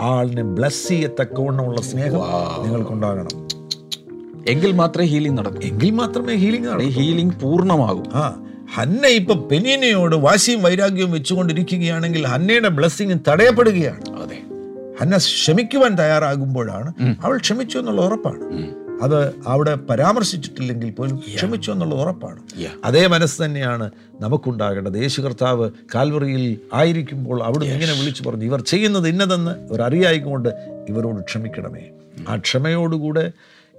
ആ 0.00 0.18
ആളിനെ 0.18 0.42
ബ്ലസ് 0.42 0.88
ചെയ്യത്തക്കവണ്ണമുള്ള 0.88 1.80
സ്നേഹം 1.80 2.20
നിങ്ങൾക്കുണ്ടാകണം. 2.62 3.47
എങ്കിൽ 4.48 4.72
മാത്രമേ 4.72 5.06
ഹീലിംഗ് 5.06 5.38
നടക്കൂ. 5.38 5.58
എങ്കിൽ 5.62 5.90
മാത്രമേ 5.90 6.34
ഹീലിംഗ് 6.34 6.68
നടക്കൂ. 6.68 6.90
ഹീലിംഗ് 6.90 7.40
പൂർണമാകും. 7.40 8.02
ആ 8.14 8.42
ഹന്ന 8.74 9.06
ഇപ്പൊ 9.06 9.34
പെനീനയോട് 9.34 10.16
വാശിയും 10.16 10.62
വൈരാഗ്യവും 10.62 11.12
വെച്ചുകൊണ്ടിരിക്കുകയാണെങ്കിൽ 11.12 12.26
ഹന്നയുടെ 12.26 12.68
ബ്ലെസ്സിങ് 12.68 13.18
തടയപ്പെടുകയാണ്. 13.28 14.16
അതെ. 14.16 14.38
ഹന്ന 15.00 15.16
ക്ഷമിക്കുവാൻ 15.16 15.98
തയ്യാറാകുമ്പോഴാണ് 15.98 16.92
അവൾ 17.22 17.36
ക്ഷമിച്ചു 17.36 17.78
എന്നുള്ള 17.78 18.00
ഉറപ്പാണ്. 18.00 18.66
അത് 19.02 19.34
അവിടെ 19.46 19.74
പരാമർശിച്ചിട്ടില്ലെങ്കിൽ 19.74 20.90
പോലും 20.90 21.16
ക്ഷമിച്ചു 21.36 21.72
എന്നുള്ള 21.72 21.94
ഉറപ്പാണ്. 21.94 22.42
അതേ 22.84 23.06
മനസ്സ് 23.06 23.42
തന്നെയാണ് 23.42 23.90
നമുക്കുണ്ടാകേണ്ടത്. 24.20 24.98
യേശു 24.98 25.20
കർത്താവ് 25.20 25.70
കാൽവറിയിൽ 25.94 26.58
ആയിരിക്കുമ്പോൾ 26.74 27.42
അവിടുന്ന് 27.42 27.74
ഇങ്ങനെ 27.74 27.92
വിളിച്ചു 27.92 28.28
പറഞ്ഞു 28.28 28.44
ഇവർ 28.44 28.60
ചെയ്യുന്നത് 28.60 29.08
ഇന്നതെന്ന് 29.08 29.50
ഇവർ 29.50 29.82
അറിയായിക്കൊണ്ട് 29.82 30.48
ഇവരോട് 30.88 31.20
ക്ഷമിക്കണമേ. 31.20 31.80
ആ 32.28 32.36
ക്ഷമയോടുകൂടെ 32.36 33.32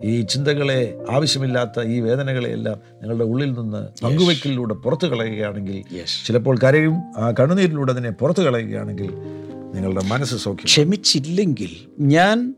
ഈ 0.04 0.22
ചിന്തകളെ 0.22 0.98
ആവശ്യമില്ലാത്ത 1.10 1.82
ഈ 1.82 2.00
വേദനകളെയെല്ലാം 2.00 2.78
നിങ്ങളുടെ 2.94 3.24
ഉള്ളിൽ 3.24 3.54
നിന്ന് 3.54 4.06
പങ്കുവയ്ക്കലിലൂടെ 4.06 4.74
പുറത്തു 4.74 5.08
കളയുകയാണെങ്കിൽ 5.08 5.84
ചിലപ്പോൾ 6.26 6.60
കരയും 6.64 6.96
ആ 7.18 7.34
കണ്ണുനീരിലൂടെ 7.40 7.92
അതിനെ 7.92 8.10
പുറത്തു 8.10 8.42
കളയുകയാണെങ്കിൽ 8.42 9.14
നിങ്ങളുടെ 9.76 10.02
മനസ്സ് 10.06 10.36
സൗഖ്യം. 10.36 10.66
ക്ഷമിച്ചില്ലെങ്കിൽ 10.66 11.70
ഞാൻ 12.00 12.54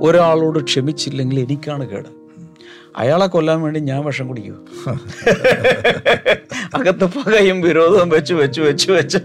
ഒരാളോട് 0.00 0.64
ക്ഷമിച്ചില്ലെങ്കിൽ 0.64 1.40
എനിക്കാണ് 1.40 1.90
കേട്. 1.90 2.23
അയാളെ 2.94 3.26
കൊല്ലാൻ 3.34 3.58
വേണ്ടി 3.64 3.80
ഞാൻ 3.90 4.00
വിഷം 4.06 4.26
കുടിക്കൂ 4.30 4.54
അകത്ത് 6.76 7.06
പകയും 7.14 7.58
വിരോധവും 7.64 8.08
വെച്ച് 8.14 8.34
വെച്ച് 8.40 8.60
വെച്ച് 8.66 8.88
വെച്ച് 8.96 9.20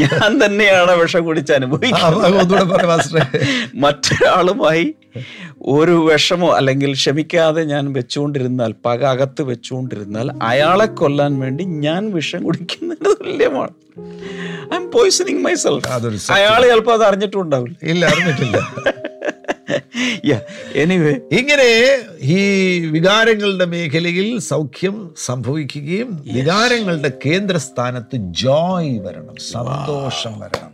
ഞാൻ 0.00 0.30
തന്നെയാണ് 0.42 0.92
വിഷം 1.00 1.22
കുടിച്ച് 1.26 1.52
അനുഭവിക്കുന്നത്. 1.52 2.54
മറ്റൊരാളുമായി 3.84 4.86
ഒരു 5.74 5.96
വിഷമോ 6.08 6.48
അല്ലെങ്കിൽ 6.58 6.90
ക്ഷമിക്കാതെ 7.00 7.62
ഞാൻ 7.72 7.84
വെച്ചുകൊണ്ടിരുന്നാൽ 7.96 8.72
പക 8.86 9.02
അകത്ത് 9.14 9.42
വെച്ചുകൊണ്ടിരുന്നാൽ 9.50 10.30
അയാളെ 10.50 10.86
കൊല്ലാൻ 11.00 11.34
വേണ്ടി 11.44 11.64
ഞാൻ 11.86 12.02
വിഷം 12.16 12.42
കുടിക്കുന്നതിന് 12.48 13.12
തുല്യമാണ്. 13.22 13.74
ഐ 14.72 14.76
എം 14.76 14.86
പോയിസണിങ് 14.96 15.42
മൈസെൽഫ് 15.48 15.86
അയാൾ 16.38 16.60
ചിലപ്പോൾ 16.70 16.94
അത് 16.98 17.04
അറിഞ്ഞിട്ടുണ്ടാവില്ല 17.10 17.76
ഇല്ല 17.92 18.02
അറിഞ്ഞിട്ടില്ല. 18.12 18.56
എനിവേ 20.74 21.14
ഇങ്ങനെ 21.32 21.68
ഈ 22.22 22.38
വികാരങ്ങളുടെ 22.86 23.64
മേഖലയിൽ 23.64 24.38
സൗഖ്യം 24.38 25.10
സംഭവിക്കുകയും 25.24 26.10
വികാരങ്ങളുടെ 26.32 27.12
കേന്ദ്രസ്ഥാനത്ത് 27.26 28.16
ജോയ് 28.16 28.98
വരണം 29.00 29.36
സന്തോഷം 29.52 30.38
വരണം. 30.40 30.72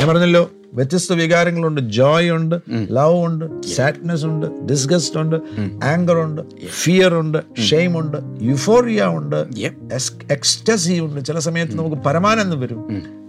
ഞാൻ 0.00 0.08
പറഞ്ഞല്ലോ 0.08 0.50
വ്യത്യസ്ത 0.74 1.12
വികാരങ്ങളുണ്ട്. 1.12 1.80
ജോയ് 1.80 2.30
ഉണ്ട് 2.30 2.54
ലവ് 2.96 3.18
ഉണ്ട് 3.26 3.44
സാഡ്നെസ് 3.76 4.24
ഉണ്ട് 4.24 4.46
ഡിസ്ഗസ്റ്റ് 4.70 5.18
ഉണ്ട് 5.20 5.36
ആങ്കർ 5.84 6.16
ഉണ്ട് 6.16 6.42
ഫിയർ 6.82 7.14
ഉണ്ട് 7.14 7.38
ഷെയിം 7.68 7.98
ഉണ്ട് 7.98 8.18
യുഫോറിയ 8.44 9.04
ഉണ്ട് 9.18 9.38
എക്സ്റ്റസി 10.30 10.96
ഉണ്ട് 11.00 11.20
ചില 11.24 11.38
സമയത്ത് 11.38 11.78
നമുക്ക് 11.78 11.96
പരമാനന്ദം 11.96 12.60
വരും. 12.60 12.82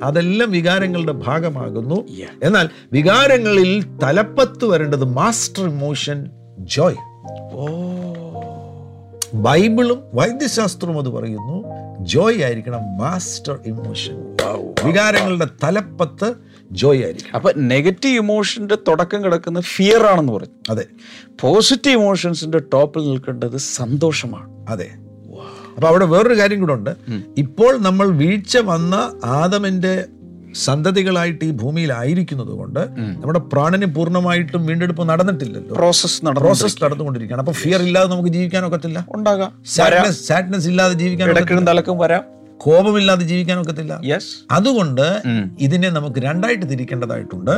അതെല്ലാം 0.03 0.51
വികാരങ്ങളുടെ 0.51 1.11
ഭാഗമാകുന്നു. 1.27 1.99
എന്നാൽ 2.43 2.69
വികാരങ്ങളിൽ 2.93 3.71
തലപ്പത്ത് 4.03 4.65
വരേണ്ടത് 4.65 5.05
മാസ്റ്റർ 5.19 5.65
ഇമോഷൻ 5.69 6.19
ജോയ് 6.75 6.99
ബൈബിളും 9.33 9.99
വൈദ്യശാസ്ത്രവും 10.13 10.97
അത് 10.99 11.09
പറയുന്നു. 11.09 11.57
ജോയ് 11.99 12.43
ആയിരിക്കണം 12.43 12.83
മാസ്റ്റർ 12.97 13.59
ഇമോഷൻ 13.65 14.15
വികാരങ്ങളുടെ 14.85 15.47
തലപ്പത്ത് 15.63 16.27
ജോയ് 16.71 17.03
ആയിരിക്കും 17.03 17.35
അപ്പൊ 17.35 17.51
നെഗറ്റീവ് 17.57 18.15
ഇമോഷന്റെ 18.15 18.75
തുടക്കം 18.75 19.23
കിടക്കുന്ന 19.23 19.61
ഫിയർ 19.61 20.05
ആണെന്ന് 20.05 20.33
പറഞ്ഞു. 20.33 20.71
അതെ. 20.71 20.85
പോസിറ്റീവ് 21.41 22.01
ഇമോഷൻസിന്റെ 22.01 22.59
ടോപ്പിൽ 22.59 23.01
നിൽക്കേണ്ടത് 23.01 23.57
സന്തോഷമാണ്. 23.57 24.65
അതെ. 24.69 24.89
അപ്പൊ 25.75 25.87
അവിടെ 25.87 26.05
വേറൊരു 26.05 26.39
കാര്യം 26.39 26.59
കൂടെ 26.59 26.73
ഉണ്ട്. 26.73 26.89
ഇപ്പോൾ 27.37 27.77
നമ്മൾ 27.77 28.07
വീഴ്ച 28.09 28.57
വന്ന 28.57 29.15
ആദമിന്റെ 29.25 30.05
സന്തതികളായിട്ട് 30.55 31.45
ഈ 31.45 31.51
ഭൂമിയിലായിരിക്കുന്നത് 31.51 32.47
കൊണ്ട് 32.47 32.79
നമ്മുടെ 33.21 33.39
പ്രാണന് 33.39 33.85
പൂർണമായിട്ടും 33.85 34.65
വീണ്ടെടുപ്പ് 34.65 35.09
നടന്നിട്ടില്ലല്ലോ. 35.09 35.75
പ്രോസസ് 35.75 36.25
പ്രോസസ് 36.25 36.83
നടന്നുകൊണ്ടിരിക്കുകയാണ്. 36.83 37.41
അപ്പൊ 37.41 37.53
ഫിയർ 37.53 37.81
ഇല്ലാതെ 37.81 38.09
നമുക്ക് 38.09 38.29
ജീവിക്കാൻ 38.29 38.65
ഒക്കത്തില്ല. 38.65 39.05
ഉണ്ടാകാം. 39.09 39.63
സാഡ്നെസ് 40.11 40.67
ഇല്ലാതെ 40.67 40.93
ജീവിക്കാൻ 40.93 41.65
തലക്കും 41.67 41.97
വരാം. 41.97 42.38
കോപമില്ലാതെ 42.59 43.23
ജീവിക്കാൻ 43.23 43.57
ഒക്കത്തില്ല. 43.59 43.93
യെസ് 44.05 44.31
അതുകൊണ്ട് 44.51 45.07
ഇതിനെ 45.59 45.89
നമുക്ക് 45.89 46.19
രണ്ടായിട്ട് 46.19 46.69
തിരിക്കേണ്ടതായിട്ടുണ്ട്. 46.69 47.55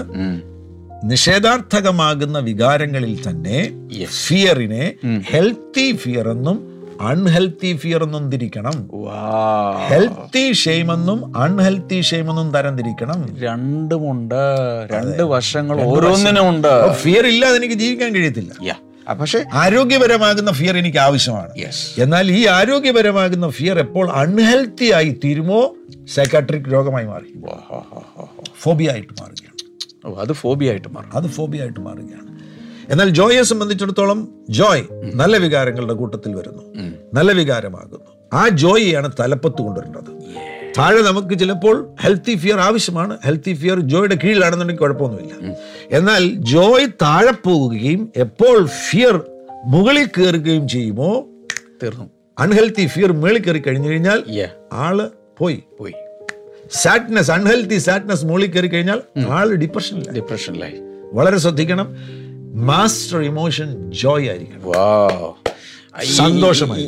നിഷേധാർത്ഥകമാകുന്ന 1.04 2.40
വികാരങ്ങളിൽ 2.40 3.14
തന്നെ 3.30 3.60
ഫിയറിനെ 4.26 4.84
ഹെൽത്തി 5.30 5.88
ഫിയർ 5.96 6.28
എന്നും 6.30 6.58
അൺഹെൽത്തി 7.02 7.70
ഫിയർ 7.82 8.04
എന്നും 8.04 8.24
തിരിക്കണം. 8.32 8.76
ഹെൽത്തി 9.90 10.44
ഷെയിം 10.64 10.94
എന്നും 10.94 11.38
അൺഹെൽത്തി 11.38 12.02
ഷെയിം 12.02 12.30
എന്നും 12.30 12.52
തരം 12.52 12.78
തിരിക്കണം. 12.78 13.20
രണ്ടുമുണ്ട്. 13.40 14.42
രണ്ട് 14.92 15.24
വശങ്ങൾ 15.24 15.82
ഓരോന്നിനും 15.82 16.50
ഉണ്ട് 16.50 16.94
ഫിയർ 16.94 17.28
ഇല്ലാതെ 17.28 17.58
എനിക്ക് 17.58 17.80
ജീവിക്കാൻ 17.84 18.12
കഴിയത്തില്ല. 18.16 18.54
പക്ഷേ 19.10 19.46
ആരോഗ്യപരമാകുന്ന 19.54 20.52
ഫിയർ 20.52 20.78
എനിക്ക് 20.78 20.98
ആവശ്യമാണ്. 20.98 21.52
എന്നാൽ 21.98 22.32
ഈ 22.32 22.48
ആരോഗ്യപരമാകുന്ന 22.48 23.50
ഫിയർ 23.50 23.80
എപ്പോൾ 23.80 24.10
അൺഹെൽത്തി 24.10 24.92
ആയി 24.92 25.20
തീരുമോ? 25.26 25.76
സൈക്കാട്രിക് 26.14 26.74
രോഗമായി 26.74 27.06
മാറി. 27.06 27.42
ഫോബിയ 28.62 28.92
ആയിട്ട് 28.92 29.14
മാറുകയാണ്. 29.22 30.20
അത് 30.20 30.34
ഫോബിയ 30.34 30.70
ആയിട്ട് 30.70 30.88
മാറും. 30.88 31.14
അത് 31.14 31.28
ഫോബിയ 31.28 31.62
ആയിട്ട് 31.62 31.80
മാറുകയാണ്. 31.80 32.40
എന്നാൽ 32.92 33.10
ജോയെ 33.10 33.44
സംബന്ധിച്ചിടത്തോളം 33.44 34.30
ജോയ് 34.50 34.84
നല്ല 34.92 35.38
വികാരങ്ങളുടെ 35.38 35.94
കൂട്ടത്തിൽ 35.94 36.36
വരുന്നു. 36.36 36.76
നല്ല 37.14 37.32
വികാരമാകുന്നു. 37.32 38.00
ആ 38.34 38.48
ജോയിയാണ് 38.48 39.12
തലപ്പത്ത് 39.20 39.62
കൊണ്ടുവരേണ്ടത്. 39.62 40.12
താഴെ 40.78 41.02
നമുക്ക് 41.02 41.40
ചിലപ്പോൾ 41.40 41.96
ഹെൽത്തി 42.02 42.36
ഫിയർ 42.36 42.60
ആവശ്യമാണ്. 42.60 43.18
ഹെൽത്തി 43.26 43.54
ഫിയർ 43.54 43.80
ജോയുടെ 43.80 44.18
കീഴിലാണെന്നുണ്ടെങ്കിൽ 44.24 44.82
കുഴപ്പമൊന്നുമില്ല. 44.82 45.56
എന്നാൽ 45.92 46.28
ജോയ് 46.36 46.88
താഴെ 47.02 47.32
പോവുകയും 47.32 48.12
എപ്പോൾ 48.16 48.66
ഫിയർ 48.66 49.22
മുകളിൽ 49.66 50.06
കയറുകയും 50.06 50.68
ചെയ്യുമോ 50.68 51.26
തീർന്നു. 51.84 52.10
അൺഹെൽത്തി 52.40 52.88
ഫിയർ 52.88 53.12
മുകളിൽ 53.12 53.42
കയറി 53.42 53.60
കഴിഞ്ഞു 53.60 53.90
കഴിഞ്ഞാൽ 53.90 54.24
ആൾ 54.74 55.12
പോയി. 55.38 55.64
പോയി. 55.80 55.94
സാഡ്നെസ് 56.72 57.32
അൺഹെൽത്തി 57.32 57.78
സാഡ്നെസ് 57.78 58.26
മുകളിൽ 58.26 58.52
കയറി 58.52 58.68
കഴിഞ്ഞാൽ 58.68 59.02
ആൾ 59.30 59.56
ഡിപ്രഷൻ 59.56 60.04
ഡിപ്രഷനിലായി 60.16 60.74
വളരെ 61.14 61.38
ശ്രദ്ധിക്കണം. 61.38 61.88
മാസ്റ്റർ 62.66 63.20
ഇമോഷൻ 63.20 63.92
ജോയ് 63.92 64.30
ആയിരിക്കണം. 64.30 64.74
സന്തോഷമായി. 66.18 66.84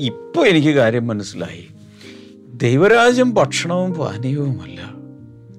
ഇപ്പൊ 0.00 0.46
എനിക്ക് 0.46 0.68
കാര്യം 0.68 1.06
മനസ്സിലായി. 1.06 1.68
ദൈവരാജ്യം 2.54 3.34
ഭക്ഷണവും 3.34 3.94
പാനീയവുമല്ല. 3.94 4.94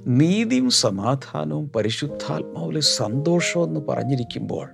നീതിയും 0.08 0.70
സമാധാനവും 0.70 1.72
പരിശുദ്ധാത്മാവിലെ 1.76 2.82
സന്തോഷവും 2.82 3.68
എന്ന് 3.68 3.80
പറഞ്ഞിരിക്കുമ്പോൾ 3.80 4.70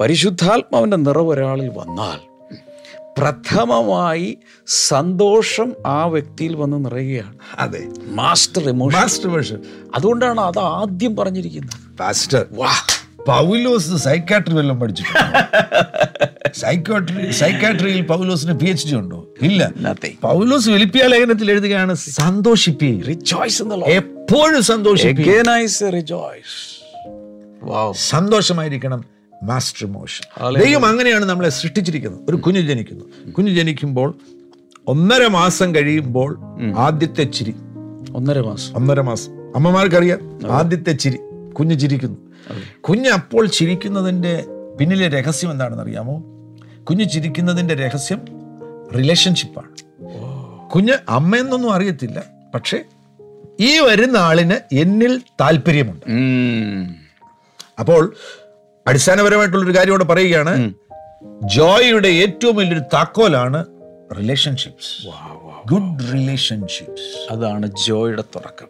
പരിശുദ്ധാത്മാവിന്റെ 0.00 0.96
നിറവ് 0.96 1.28
ഒരാളിൽ 1.28 1.68
വന്നാൽ 1.68 2.36
പ്രഥമമായി 3.18 4.38
സന്തോഷം 4.66 5.74
ആ 5.86 6.06
വ്യക്തിയിൽ 6.06 6.56
വന്ന് 6.56 6.84
നിറയുകയാണ്. 6.84 7.38
അതെ. 7.58 7.88
മാസ്റ്റർ 8.06 8.68
ഇമോഷൻ 8.68 8.98
മാസ്റ്റർ 8.98 9.28
ഇമോഷൻ 9.28 9.60
അതുകൊണ്ടാണ് 9.94 10.40
അത് 10.40 10.58
ആദ്യം 10.58 11.16
പറഞ്ഞിരിക്കുന്നത്. 11.16 11.98
പാസ്റ്റർ 11.98 12.46
വാ. 12.52 12.70
പൗലോസ് 13.26 13.96
സൈക്കാട്രി 13.96 14.54
വല്ലതും 14.54 14.80
പഠിച്ചിട്ടുണ്ടോ? 14.80 15.38
സൈക്കോട്രി 16.54 17.30
സൈക്കാട്രിയിൽ 17.30 18.00
പൗലോസിന് 18.00 18.52
പി 18.52 18.66
എച്ച് 18.66 18.88
ഡി 18.88 18.94
ഉണ്ടോ? 18.94 19.26
ഇല്ല. 19.42 19.72
പൗലോസ് 20.22 20.68
വെളിപ്പിയ 20.68 21.02
ലേഖനത്തിൽ 21.06 21.50
എഴുതുകയാണ് 21.50 21.94
സന്തോഷിപ്പി 21.94 23.02
റിജോയ്സ് 23.08 23.62
എന്നുള്ള 23.62 23.84
എപ്പോഴും 23.84 24.62
സന്തോഷമായിരിക്കണം 27.92 29.04
മാസ്റ്റർ 29.42 29.86
മോഷൻ 29.86 30.58
ദൈവം 30.64 30.86
അങ്ങനെയാണ് 30.86 31.24
നമ്മളെ 31.24 31.48
സൃഷ്ടിച്ചിരിക്കുന്നത്. 31.48 32.20
ഒരു 32.28 32.36
കുഞ്ഞു 32.36 32.60
ജനിക്കുന്നു. 32.60 33.30
കുഞ്ഞു 33.32 33.54
ജനിക്കുമ്പോൾ 33.54 34.14
ഒന്നര 34.86 35.26
മാസം 35.26 35.74
കഴിയുമ്പോൾ 35.74 36.38
ആദ്യത്തെ 36.78 37.24
ചിരി. 37.24 37.54
ഒന്നര 38.14 38.40
മാസം. 38.40 38.74
ഒന്നര 38.74 39.00
മാസം. 39.00 39.32
അമ്മമാർക്കറിയാം? 39.56 40.40
ആദ്യത്തെ 40.50 40.92
ചിരി. 40.92 41.16
കുഞ്ഞു 41.52 41.74
ചിരിക്കുന്നു. 41.74 42.25
കുഞ്ഞ് 42.80 43.10
അപ്പോൾ 43.10 43.46
ചിരിക്കുന്നതിന്റെ 43.46 44.44
പിന്നിലെ 44.80 45.08
രഹസ്യം 45.08 45.50
എന്താണെന്ന് 45.50 45.82
അറിയാമോ 45.82 46.16
കുഞ്ഞ് 46.84 47.04
ചിരിക്കുന്നതിന്റെ 47.04 47.74
രഹസ്യം 47.74 48.20
റിലേഷൻഷിപ്പാണ് 48.96 49.70
കുഞ്ഞ് 50.74 50.92
അമ്മയെന്നൊന്നും 51.08 51.72
അറിയത്തില്ല. 51.72 52.22
പക്ഷേ 52.54 52.82
ഈ 53.60 53.78
വരുന്ന 53.78 54.16
ആളിന് 54.16 54.74
എന്നിൽ 54.74 55.22
താല്പര്യമുണ്ട്. 55.40 56.04
അപ്പോൾ 57.78 58.14
അടിസ്ഥാനപരമായിട്ടുള്ളൊരു 58.86 59.78
കാര്യം 59.78 59.90
ഇവിടെ 59.90 60.04
പറയുകയാണ്. 60.04 60.74
ജോയിയുടെ 61.42 62.08
ഏറ്റവും 62.08 62.56
വലിയൊരു 62.56 62.78
താക്കോലാണ് 62.78 63.64
റിലേഷൻഷിപ്സ് 64.18 65.06
ഗുഡ് 65.72 66.12
റിലേഷൻഷിപ്സ് 66.12 67.32
അതാണ് 67.32 67.70
ജോയിയുടെ 67.86 68.24
തുടക്കം. 68.36 68.68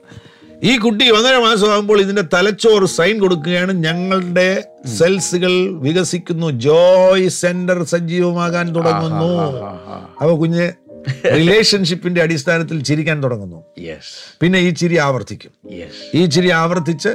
ഈ 0.62 0.79
കുട്ടി 0.79 1.11
ഒന്നര 1.11 1.37
മാസമാകുമ്പോൾ 1.37 2.01
ഇതിന്റെ 2.01 2.23
തലച്ചോറ് 2.35 2.85
സൈൻ 2.85 3.19
കൊടുക്കുകയാണ്. 3.19 3.73
ഞങ്ങളുടെ 3.73 4.64
സെൽസുകൾ 4.97 5.79
വികസിക്കുന്നു. 5.79 6.51
ജോയ് 6.51 7.29
സെന്റർ 7.29 7.85
സജീവമാകാൻ 7.85 8.75
തുടങ്ങുന്നു. 8.75 9.62
അപ്പൊ 10.21 10.37
കുഞ്ഞ് 10.37 10.73
റിലേഷൻഷിപ്പിന്റെ 11.25 12.23
അടിസ്ഥാനത്തിൽ 12.23 12.83
ചിരിക്കാൻ 12.83 13.23
തുടങ്ങുന്നു. 13.23 13.64
പിന്നെ 14.40 14.59
ഈ 14.59 14.71
ചിരി 14.71 14.97
ആവർത്തിക്കും. 14.97 15.53
ഈ 16.14 16.27
ചിരി 16.27 16.51
ആവർത്തിച്ച് 16.51 17.09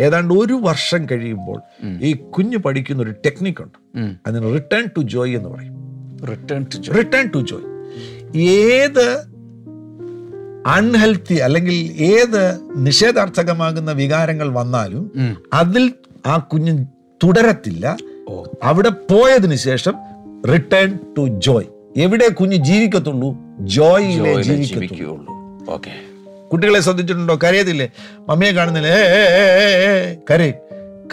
ഏതാണ്ട് 0.00 0.34
ഒരു 0.34 0.52
വർഷം 0.52 1.06
കഴിയുമ്പോൾ 1.12 1.60
ഈ 2.02 2.12
കുഞ്ഞ് 2.12 2.56
പഠിക്കുന്ന 2.56 3.02
ഒരു 3.02 3.10
ടെക്നിക്കുണ്ട് 3.10 3.78
അതിന് 4.26 4.54
റിട്ടേൺ 4.54 4.86
ടു 4.96 5.00
ജോയ് 5.00 5.36
എന്ന് 5.36 5.48
പറയും. 5.48 5.74
Return 6.30 6.66
to 6.74 6.90
return 6.90 7.30
to 7.34 7.38
joy 7.38 7.66
ഏത് 8.40 9.37
അൺഹെൽത്തി 10.66 11.34
അല്ലെങ്കിൽ 11.34 11.74
ഏത് 12.02 12.58
നിഷേധാർത്ഥകമാകുന്ന 12.76 13.92
വികാരങ്ങൾ 13.92 14.48
വന്നാലും 14.48 15.12
അതിൽ 15.52 15.92
ആ 16.26 16.36
കുഞ്ഞ് 16.36 16.84
തുടരത്തില്ല. 17.24 17.96
അവിടെ 18.62 18.88
പോയതിനു 18.88 19.56
ശേഷം 19.56 19.94
റിട്ടേൺ 20.52 20.98
ടു 21.18 21.40
ജോയ് 21.40 21.66
എവിടെ 21.96 22.28
കുഞ്ഞ് 22.28 22.56
ജീവിക്കത്തുള്ളൂ? 22.56 23.36
ജോയിലെ 23.60 24.42
ജീവിക്കത്തുള്ളൂ. 24.42 25.26
കുട്ടികളെ 26.48 26.80
ശ്രദ്ധിച്ചിട്ടുണ്ടോ? 26.80 27.38
കരയത്തില്ലേ? 27.44 27.90
മമ്മിയെ 28.28 28.52
കാണുന്നില്ലേ? 28.52 28.96
കരയും. 30.30 30.54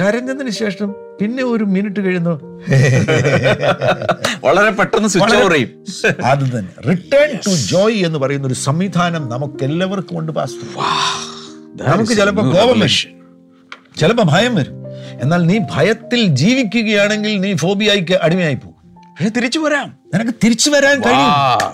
കരഞ്ഞതിന് 0.02 0.50
ശേഷം 0.50 0.96
പിന്നെ 1.22 1.44
ഒരു 1.44 1.64
മിനിറ്റ് 1.64 2.02
കഴിയുന്നു. 2.02 2.40
വളരെ 4.46 4.72
പെട്ടെന്ന് 4.72 5.10
സ്വിച്ച് 5.10 5.36
ഓവർ 5.36 5.52
ചെയ്യും. 5.52 5.86
അത് 6.24 6.60
തന്നെ. 6.60 6.82
റിട്ടേൺ 6.90 7.40
ടു 7.48 7.50
ജോയ് 7.50 8.06
എന്ന് 8.06 8.20
പറയുന്ന 8.20 8.48
ഒരു 8.48 8.54
സംവിധാനം 8.54 9.30
നമുക്ക് 9.30 9.64
എല്ലാവർക്കും 9.64 10.20
ഉണ്ട് 10.20 10.32
പാസ്റ്റർ. 10.32 10.68
നമുക്ക് 11.88 12.14
ചിലപ്പോ 12.14 12.44
കോപം 12.44 12.80
വരും. 12.80 12.90
ചിലപ്പോ 14.00 14.24
ഭയം 14.28 14.56
വരും. 14.56 14.86
എന്നാൽ 15.22 15.46
നീ 15.46 15.60
ഭയത്തിൽ 15.76 16.26
ജീവിക്കുകയാണെങ്കിൽ 16.26 17.40
നീ 17.40 17.54
ഫോബിയായിക്ക് 17.54 18.14
അടിമയായി 18.14 18.56
പോകും. 18.56 18.72
പക്ഷെ 19.12 19.30
തിരിച്ചു 19.30 19.60
വരാം. 19.60 20.00
നിനക്ക് 20.14 20.32
തിരിച്ചു 20.44 20.70
വരാൻ 20.70 21.02
കഴിയും. 21.02 21.32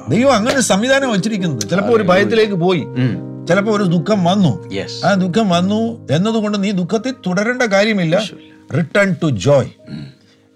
ദൈവം 0.09 0.33
അങ്ങനെ 0.33 0.61
സംവിധാനം 0.61 1.11
വെച്ചിരിക്കുന്നത് 1.11 1.69
ചിലപ്പോ 1.69 1.93
ഒരു 1.93 2.03
ഭയത്തിലേക്ക് 2.03 2.53
പോയി. 2.53 2.83
ചിലപ്പോ 3.47 3.71
ഒരു 3.73 3.83
ദുഃഖം 3.83 4.23
വന്നു. 4.23 4.51
ആ 5.05 5.13
ദുഃഖം 5.13 5.49
വന്നു 5.49 6.07
എന്നതുകൊണ്ട് 6.15 6.63
നീ 6.63 6.71
ദുഃഖത്തിൽ 6.71 7.13
തുടരേണ്ട 7.27 7.63
കാര്യമില്ല. 7.75 8.15
റിട്ടേൺ 8.77 9.15
ടു 9.23 9.29
ജോയ് 9.29 9.71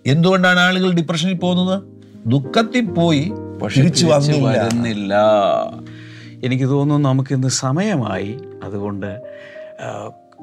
എന്തുകൊണ്ടാണ് 0.06 0.60
ആളുകൾ 0.60 0.92
ഡിപ്രഷനിൽ 0.92 1.34
പോകുന്നത്? 1.34 1.84
ദുഃഖത്തിൽ 2.28 2.86
പോയി 2.86 3.32
തിരിച്ചു 3.78 4.06
വന്നില്ല. 4.06 5.16
എനിക്ക് 6.46 6.66
തോന്നുന്നു 6.66 7.10
നമുക്ക് 7.10 7.34
ഇന്ന് 7.36 7.48
സമയമായി. 7.48 8.32
അതുകൊണ്ട് 8.64 9.10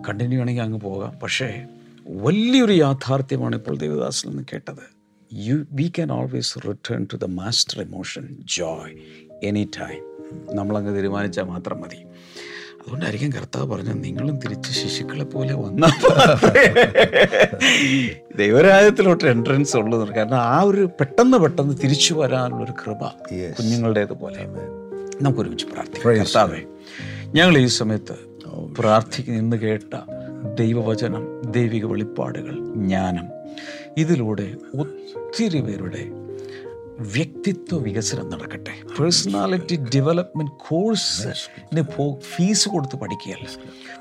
കണ്ടിന്യൂ 0.08 0.40
ആണെങ്കിൽ 0.40 0.62
അങ്ങ് 0.62 0.80
പോകാം. 0.80 1.12
പക്ഷേ 1.22 1.48
വലിയൊരു 2.06 2.72
യാഥാർത്ഥ്യമാണ് 2.72 3.54
ഇപ്പോൾ 3.56 3.76
ദേവദാസിൽ 3.78 4.28
നിന്ന് 4.28 4.44
കേട്ടത്. 4.52 4.84
You 5.32 5.56
we 5.72 5.86
can 5.96 6.12
always 6.12 6.58
return 6.68 7.06
to 7.12 7.16
the 7.16 7.24
master 7.24 7.78
emotion 7.82 8.28
joy 8.58 8.94
any 9.48 9.68
time 9.80 10.02
നമ്മളങ്ങ് 10.54 10.96
തീരുമാനിച്ചാൽ 10.96 11.44
മാത്രം 11.44 11.80
മതി. 11.80 12.06
അതുകൊണ്ടായിരിക്കും 12.80 13.32
കർത്താവ് 13.32 13.72
പറഞ്ഞു 13.72 13.94
നിങ്ങളും 13.94 14.38
തിരിച്ച് 14.38 14.72
ശിശുക്കളെ 14.72 15.24
പോലെ 15.24 15.54
വന്ന 15.54 15.86
ദൈവരാജ്യത്തിലോട്ട് 18.36 19.24
എൻട്രൻസ് 19.24 19.76
ഉള്ളത് 19.76 20.08
കാരണം 20.08 20.36
ആ 20.36 20.62
ഒരു 20.62 20.90
പെട്ടെന്ന് 21.00 21.38
പെട്ടെന്ന് 21.38 21.74
തിരിച്ചു 21.84 22.14
വരാനുള്ളൊരു 22.14 22.72
കൃപ 22.72 23.14
കുഞ്ഞുങ്ങളുടേതുപോലെ 23.58 24.48
നമുക്ക് 25.22 25.40
ഒരുമിച്ച് 25.40 25.66
പ്രാർത്ഥിക്കാം. 25.66 26.16
കർത്താവേ 26.16 26.62
ഞങ്ങൾ 27.34 27.58
ഈ 27.58 27.66
സമയത്ത് 27.66 28.14
പ്രാർത്ഥിക്കുന്ന 28.78 29.40
നിന്ന് 29.40 29.56
കേട്ട 29.56 29.94
ദൈവവചനം 30.54 31.50
ദൈവിക 31.50 31.84
വെളിപ്പാടുകൾ 31.84 32.74
ജ്ഞാനം 32.76 33.28
ഇതിലൂടെ 33.96 34.56
ഒത്തിരി 34.74 35.60
പേരുടെ 35.60 36.21
വ്യക്തിത്വ 36.98 37.78
വികസനം 37.78 38.30
നടക്കട്ടെ. 38.30 38.74
പേഴ്സണാലിറ്റി 39.00 39.76
ഡെവലപ്മെന്റ് 39.76 40.52
കോഴ്സ് 40.52 41.28
ഫീസ് 42.18 42.68
കൊടുത്ത് 42.68 42.96
പഠിക്കുകയല്ല? 42.96 43.48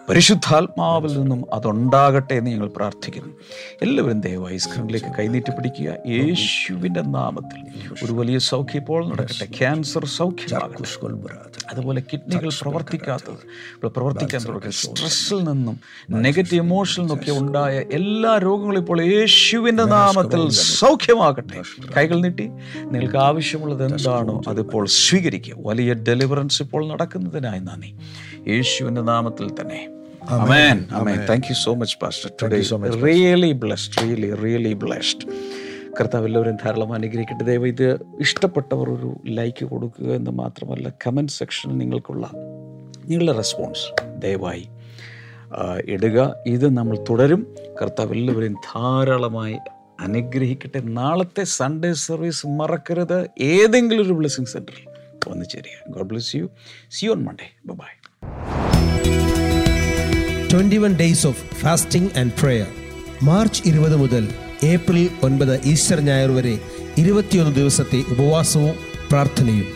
പരിശുദ്ധാത്മാവിൽ 0.10 1.20
നിന്നും 1.20 1.54
അതുണ്ടാകട്ടെ 1.54 2.34
എന്ന് 2.34 2.52
ഞങ്ങൾ 2.52 2.68
പ്രാർത്ഥിക്കുന്നു. 2.68 3.34
എല്ലാവരും 3.82 4.22
ദയവായി 4.22 4.58
സ്ക്രീനിലേക്ക് 4.58 5.06
കൈനീട്ടി 5.20 5.52
പിടിക്കുക. 5.52 5.94
യേശുവിന്റെ 6.08 7.02
നാമത്തിൽ 7.02 7.62
ഒരു 8.06 8.14
വലിയ 8.14 8.38
സൗഖ്യം 8.38 8.82
ഇപ്പോൾ 8.82 9.08
നടക്കട്ടെ. 9.08 9.46
ക്യാൻസർ 9.46 10.06
സൗഖ്യമാകട്ടെ. 10.06 11.74
അതുപോലെ 11.74 12.02
കിഡ്നികൾ 12.02 12.50
പ്രവർത്തിക്കാത്തത് 12.62 13.34
ഇപ്പോൾ 13.34 13.88
പ്രവർത്തിക്കാൻ 13.88 14.42
തുടങ്ങി 14.48 14.72
സ്ട്രെസ്സിൽ 14.72 15.44
നിന്നും 15.44 15.80
നെഗറ്റീവ് 16.12 16.66
ഇമോഷനിൽ 16.66 17.08
നിന്നൊക്കെ 17.08 17.32
ഉണ്ടായ 17.32 17.80
എല്ലാ 17.80 18.38
രോഗങ്ങളും 18.38 18.80
ഇപ്പോൾ 18.80 19.02
യേശുവിന്റെ 19.02 19.84
നാമത്തിൽ 19.84 20.50
സൗഖ്യമാകട്ടെ. 20.50 21.62
കൈകൾ 21.98 22.22
നീട്ടി. 22.22 22.50
നിങ്ങൾക്ക് 22.84 23.18
ആവശ്യമുള്ളത് 23.18 23.86
എന്താണോ 23.86 24.42
അതിപ്പോൾ 24.48 24.86
സ്വീകരിക്കുക. 24.86 25.56
വലിയ 25.58 25.94
ഡെലിവറൻസ് 25.94 26.64
ഇപ്പോൾ 26.64 26.88
നടക്കുന്നതിനായി 26.88 27.60
നന്ദി. 27.60 27.96
യേശുവിന്റെ 28.48 29.02
നാമത്തിൽ 29.02 29.62
തന്നെ. 29.62 29.90
Amen 30.30 30.88
amen 30.92 31.26
thank 31.30 31.48
you 31.50 31.54
so 31.54 31.74
much 31.74 31.98
pastor 32.02 32.32
today 32.44 32.62
really 33.06 33.52
blessed 33.52 34.04
really 34.04 34.36
really 34.36 34.74
blessed 34.74 35.28
കർത്താവ് 36.00 36.26
എല്ലാവരും 36.26 36.56
ധാരാളം 36.56 36.94
അനുഗ്രഹിക്കട്ടെ. 36.94 37.44
ദയവ് 37.44 37.68
ഇത് 37.68 38.00
ഇഷ്ടപ്പെട്ടവർ 38.20 38.90
ഒരു 38.90 39.22
ലൈക്ക് 39.28 39.66
കൊടുക്കുക 39.66 40.06
എന്ന് 40.06 40.32
മാത്രമല്ല 40.32 40.90
കമന്റ് 41.08 41.32
സെക്ഷനിൽ 41.32 41.78
നിങ്ങൾക്കുള്ള 41.78 42.32
നിങ്ങളുടെ 43.06 43.32
റെസ്പോൺസ് 43.32 44.04
ദയവായി 44.20 44.70
ഇടുക. 45.86 46.36
ഇത് 46.46 46.78
നമ്മൾ 46.78 46.98
തുടരും. 47.10 47.56
കർത്താവ് 47.82 48.12
എല്ലാവരെയും 48.12 48.54
ധാരാളമായി 48.54 49.58
അനുഗ്രഹിക്കട്ടെ. 50.00 50.80
നാളത്തെ 50.80 51.44
സൺഡേ 51.44 51.94
സർവീസ് 51.94 52.48
മറക്കരുത്. 52.48 53.30
ഏതെങ്കിലും 53.40 54.06
ഒരു 54.06 54.14
ബ്ലെസ്സിങ് 54.14 54.46
സെന്ററിൽ 54.46 54.90
വന്നു 55.28 55.46
ചേരുക. 55.46 55.92
God 55.92 56.06
bless 56.06 56.36
you 56.36 56.50
see 56.92 57.06
on 57.06 57.24
Monday 57.24 57.50
bye 57.66 58.01
twenty 60.52 60.78
one 60.78 60.94
days 60.94 61.28
of 61.28 61.56
fasting 61.56 62.20
and 62.20 62.32
prayer 62.42 62.68
March 63.24 63.62
ഇരുപത് 63.66 63.96
മുതൽ 63.96 64.28
ഏപ്രിൽ 64.64 65.10
ഒൻപത് 65.24 65.62
ഈസ്റ്റർ 65.64 66.00
ഞായർ 66.00 66.32
വരെ 66.32 66.60
ഇരുപത്തിയൊന്ന് 66.98 67.56
ദിവസത്തെ 67.56 68.00
ഉപവാസവും 68.10 68.76
പ്രാർത്ഥനയും. 69.10 69.68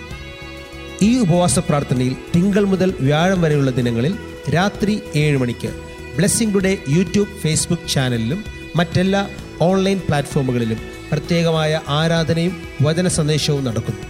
ഈ 1.01 1.19
ഉപവാസ 1.19 1.59
പ്രാർത്ഥനയിൽ 1.59 2.15
തിങ്കൾ 2.35 2.65
മുതൽ 2.65 2.93
വ്യാഴം 2.99 3.41
വരെയുള്ള 3.41 3.71
ദിനങ്ങളിൽ 3.71 4.13
രാത്രി 4.53 5.01
ഏഴ് 5.15 5.37
മണിക്ക് 5.37 5.69
ബ്ലെസ്സിംഗ് 6.17 6.55
ടുഡേ 6.55 6.77
യൂട്യൂബ് 6.87 7.39
ഫേസ്ബുക്ക് 7.41 7.89
ചാനലിലും 7.89 8.45
മറ്റെല്ലാ 8.75 9.27
ഓൺലൈൻ 9.61 9.99
പ്ലാറ്റ്ഫോമുകളിലും 9.99 10.77
പ്രത്യേകമായ 11.11 11.81
ആരാധനയും 11.87 12.61
വചന 12.81 13.07
സന്ദേശവും 13.07 13.63
നടക്കുന്നു. 13.65 14.01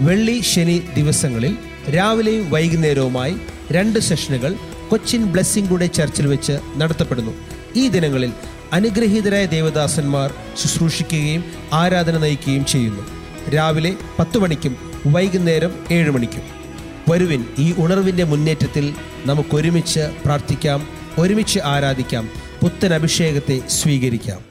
വെള്ളി 0.00 0.40
ശനി 0.40 0.82
ദിവസങ്ങളിൽ 0.94 1.56
രാവിലെയും 1.94 2.50
വൈകുന്നേരവുമായി 2.50 3.36
രണ്ട് 3.72 3.98
സെഷനുകൾ 3.98 4.54
കൊച്ചിൻ 4.90 5.24
ബ്ലെസ്സിംഗുടെ 5.24 5.86
ചർച്ചിൽ 5.86 6.26
വെച്ച് 6.26 6.58
നടത്തപ്പെടുന്നു. 6.76 7.32
ഈ 7.76 7.88
ദിനങ്ങളിൽ 7.88 8.32
അനുഗ്രഹീതരായ 8.72 9.46
ദേവദാസന്മാർ 9.46 10.34
ശുശ്രൂഷിക്കുകയും 10.56 11.44
ആരാധന 11.72 12.18
നയിക്കുകയും 12.18 12.64
ചെയ്യുന്നു. 12.64 13.02
രാവിലെ 13.50 13.94
പത്ത് 14.18 14.38
മണിക്കും 14.38 14.76
വൈകുന്നേരം 15.06 15.74
ഏഴ് 15.90 16.10
മണിക്കും. 16.10 16.42
വരുവിൻ 17.08 17.44
ഈ 17.58 17.74
ഉണർവിന്റെ 17.78 18.24
മുന്നേറ്റത്തിൽ 18.24 18.94
നമുക്കൊരുമിച്ച് 19.26 20.10
പ്രാർത്ഥിക്കാം 20.24 20.88
ഒരുമിച്ച് 21.18 21.60
ആരാധിക്കാം 21.64 22.28
പുത്തൻ 22.62 22.94
അഭിഷേകത്തെ 22.94 23.60
സ്വീകരിക്കാം. 23.68 24.47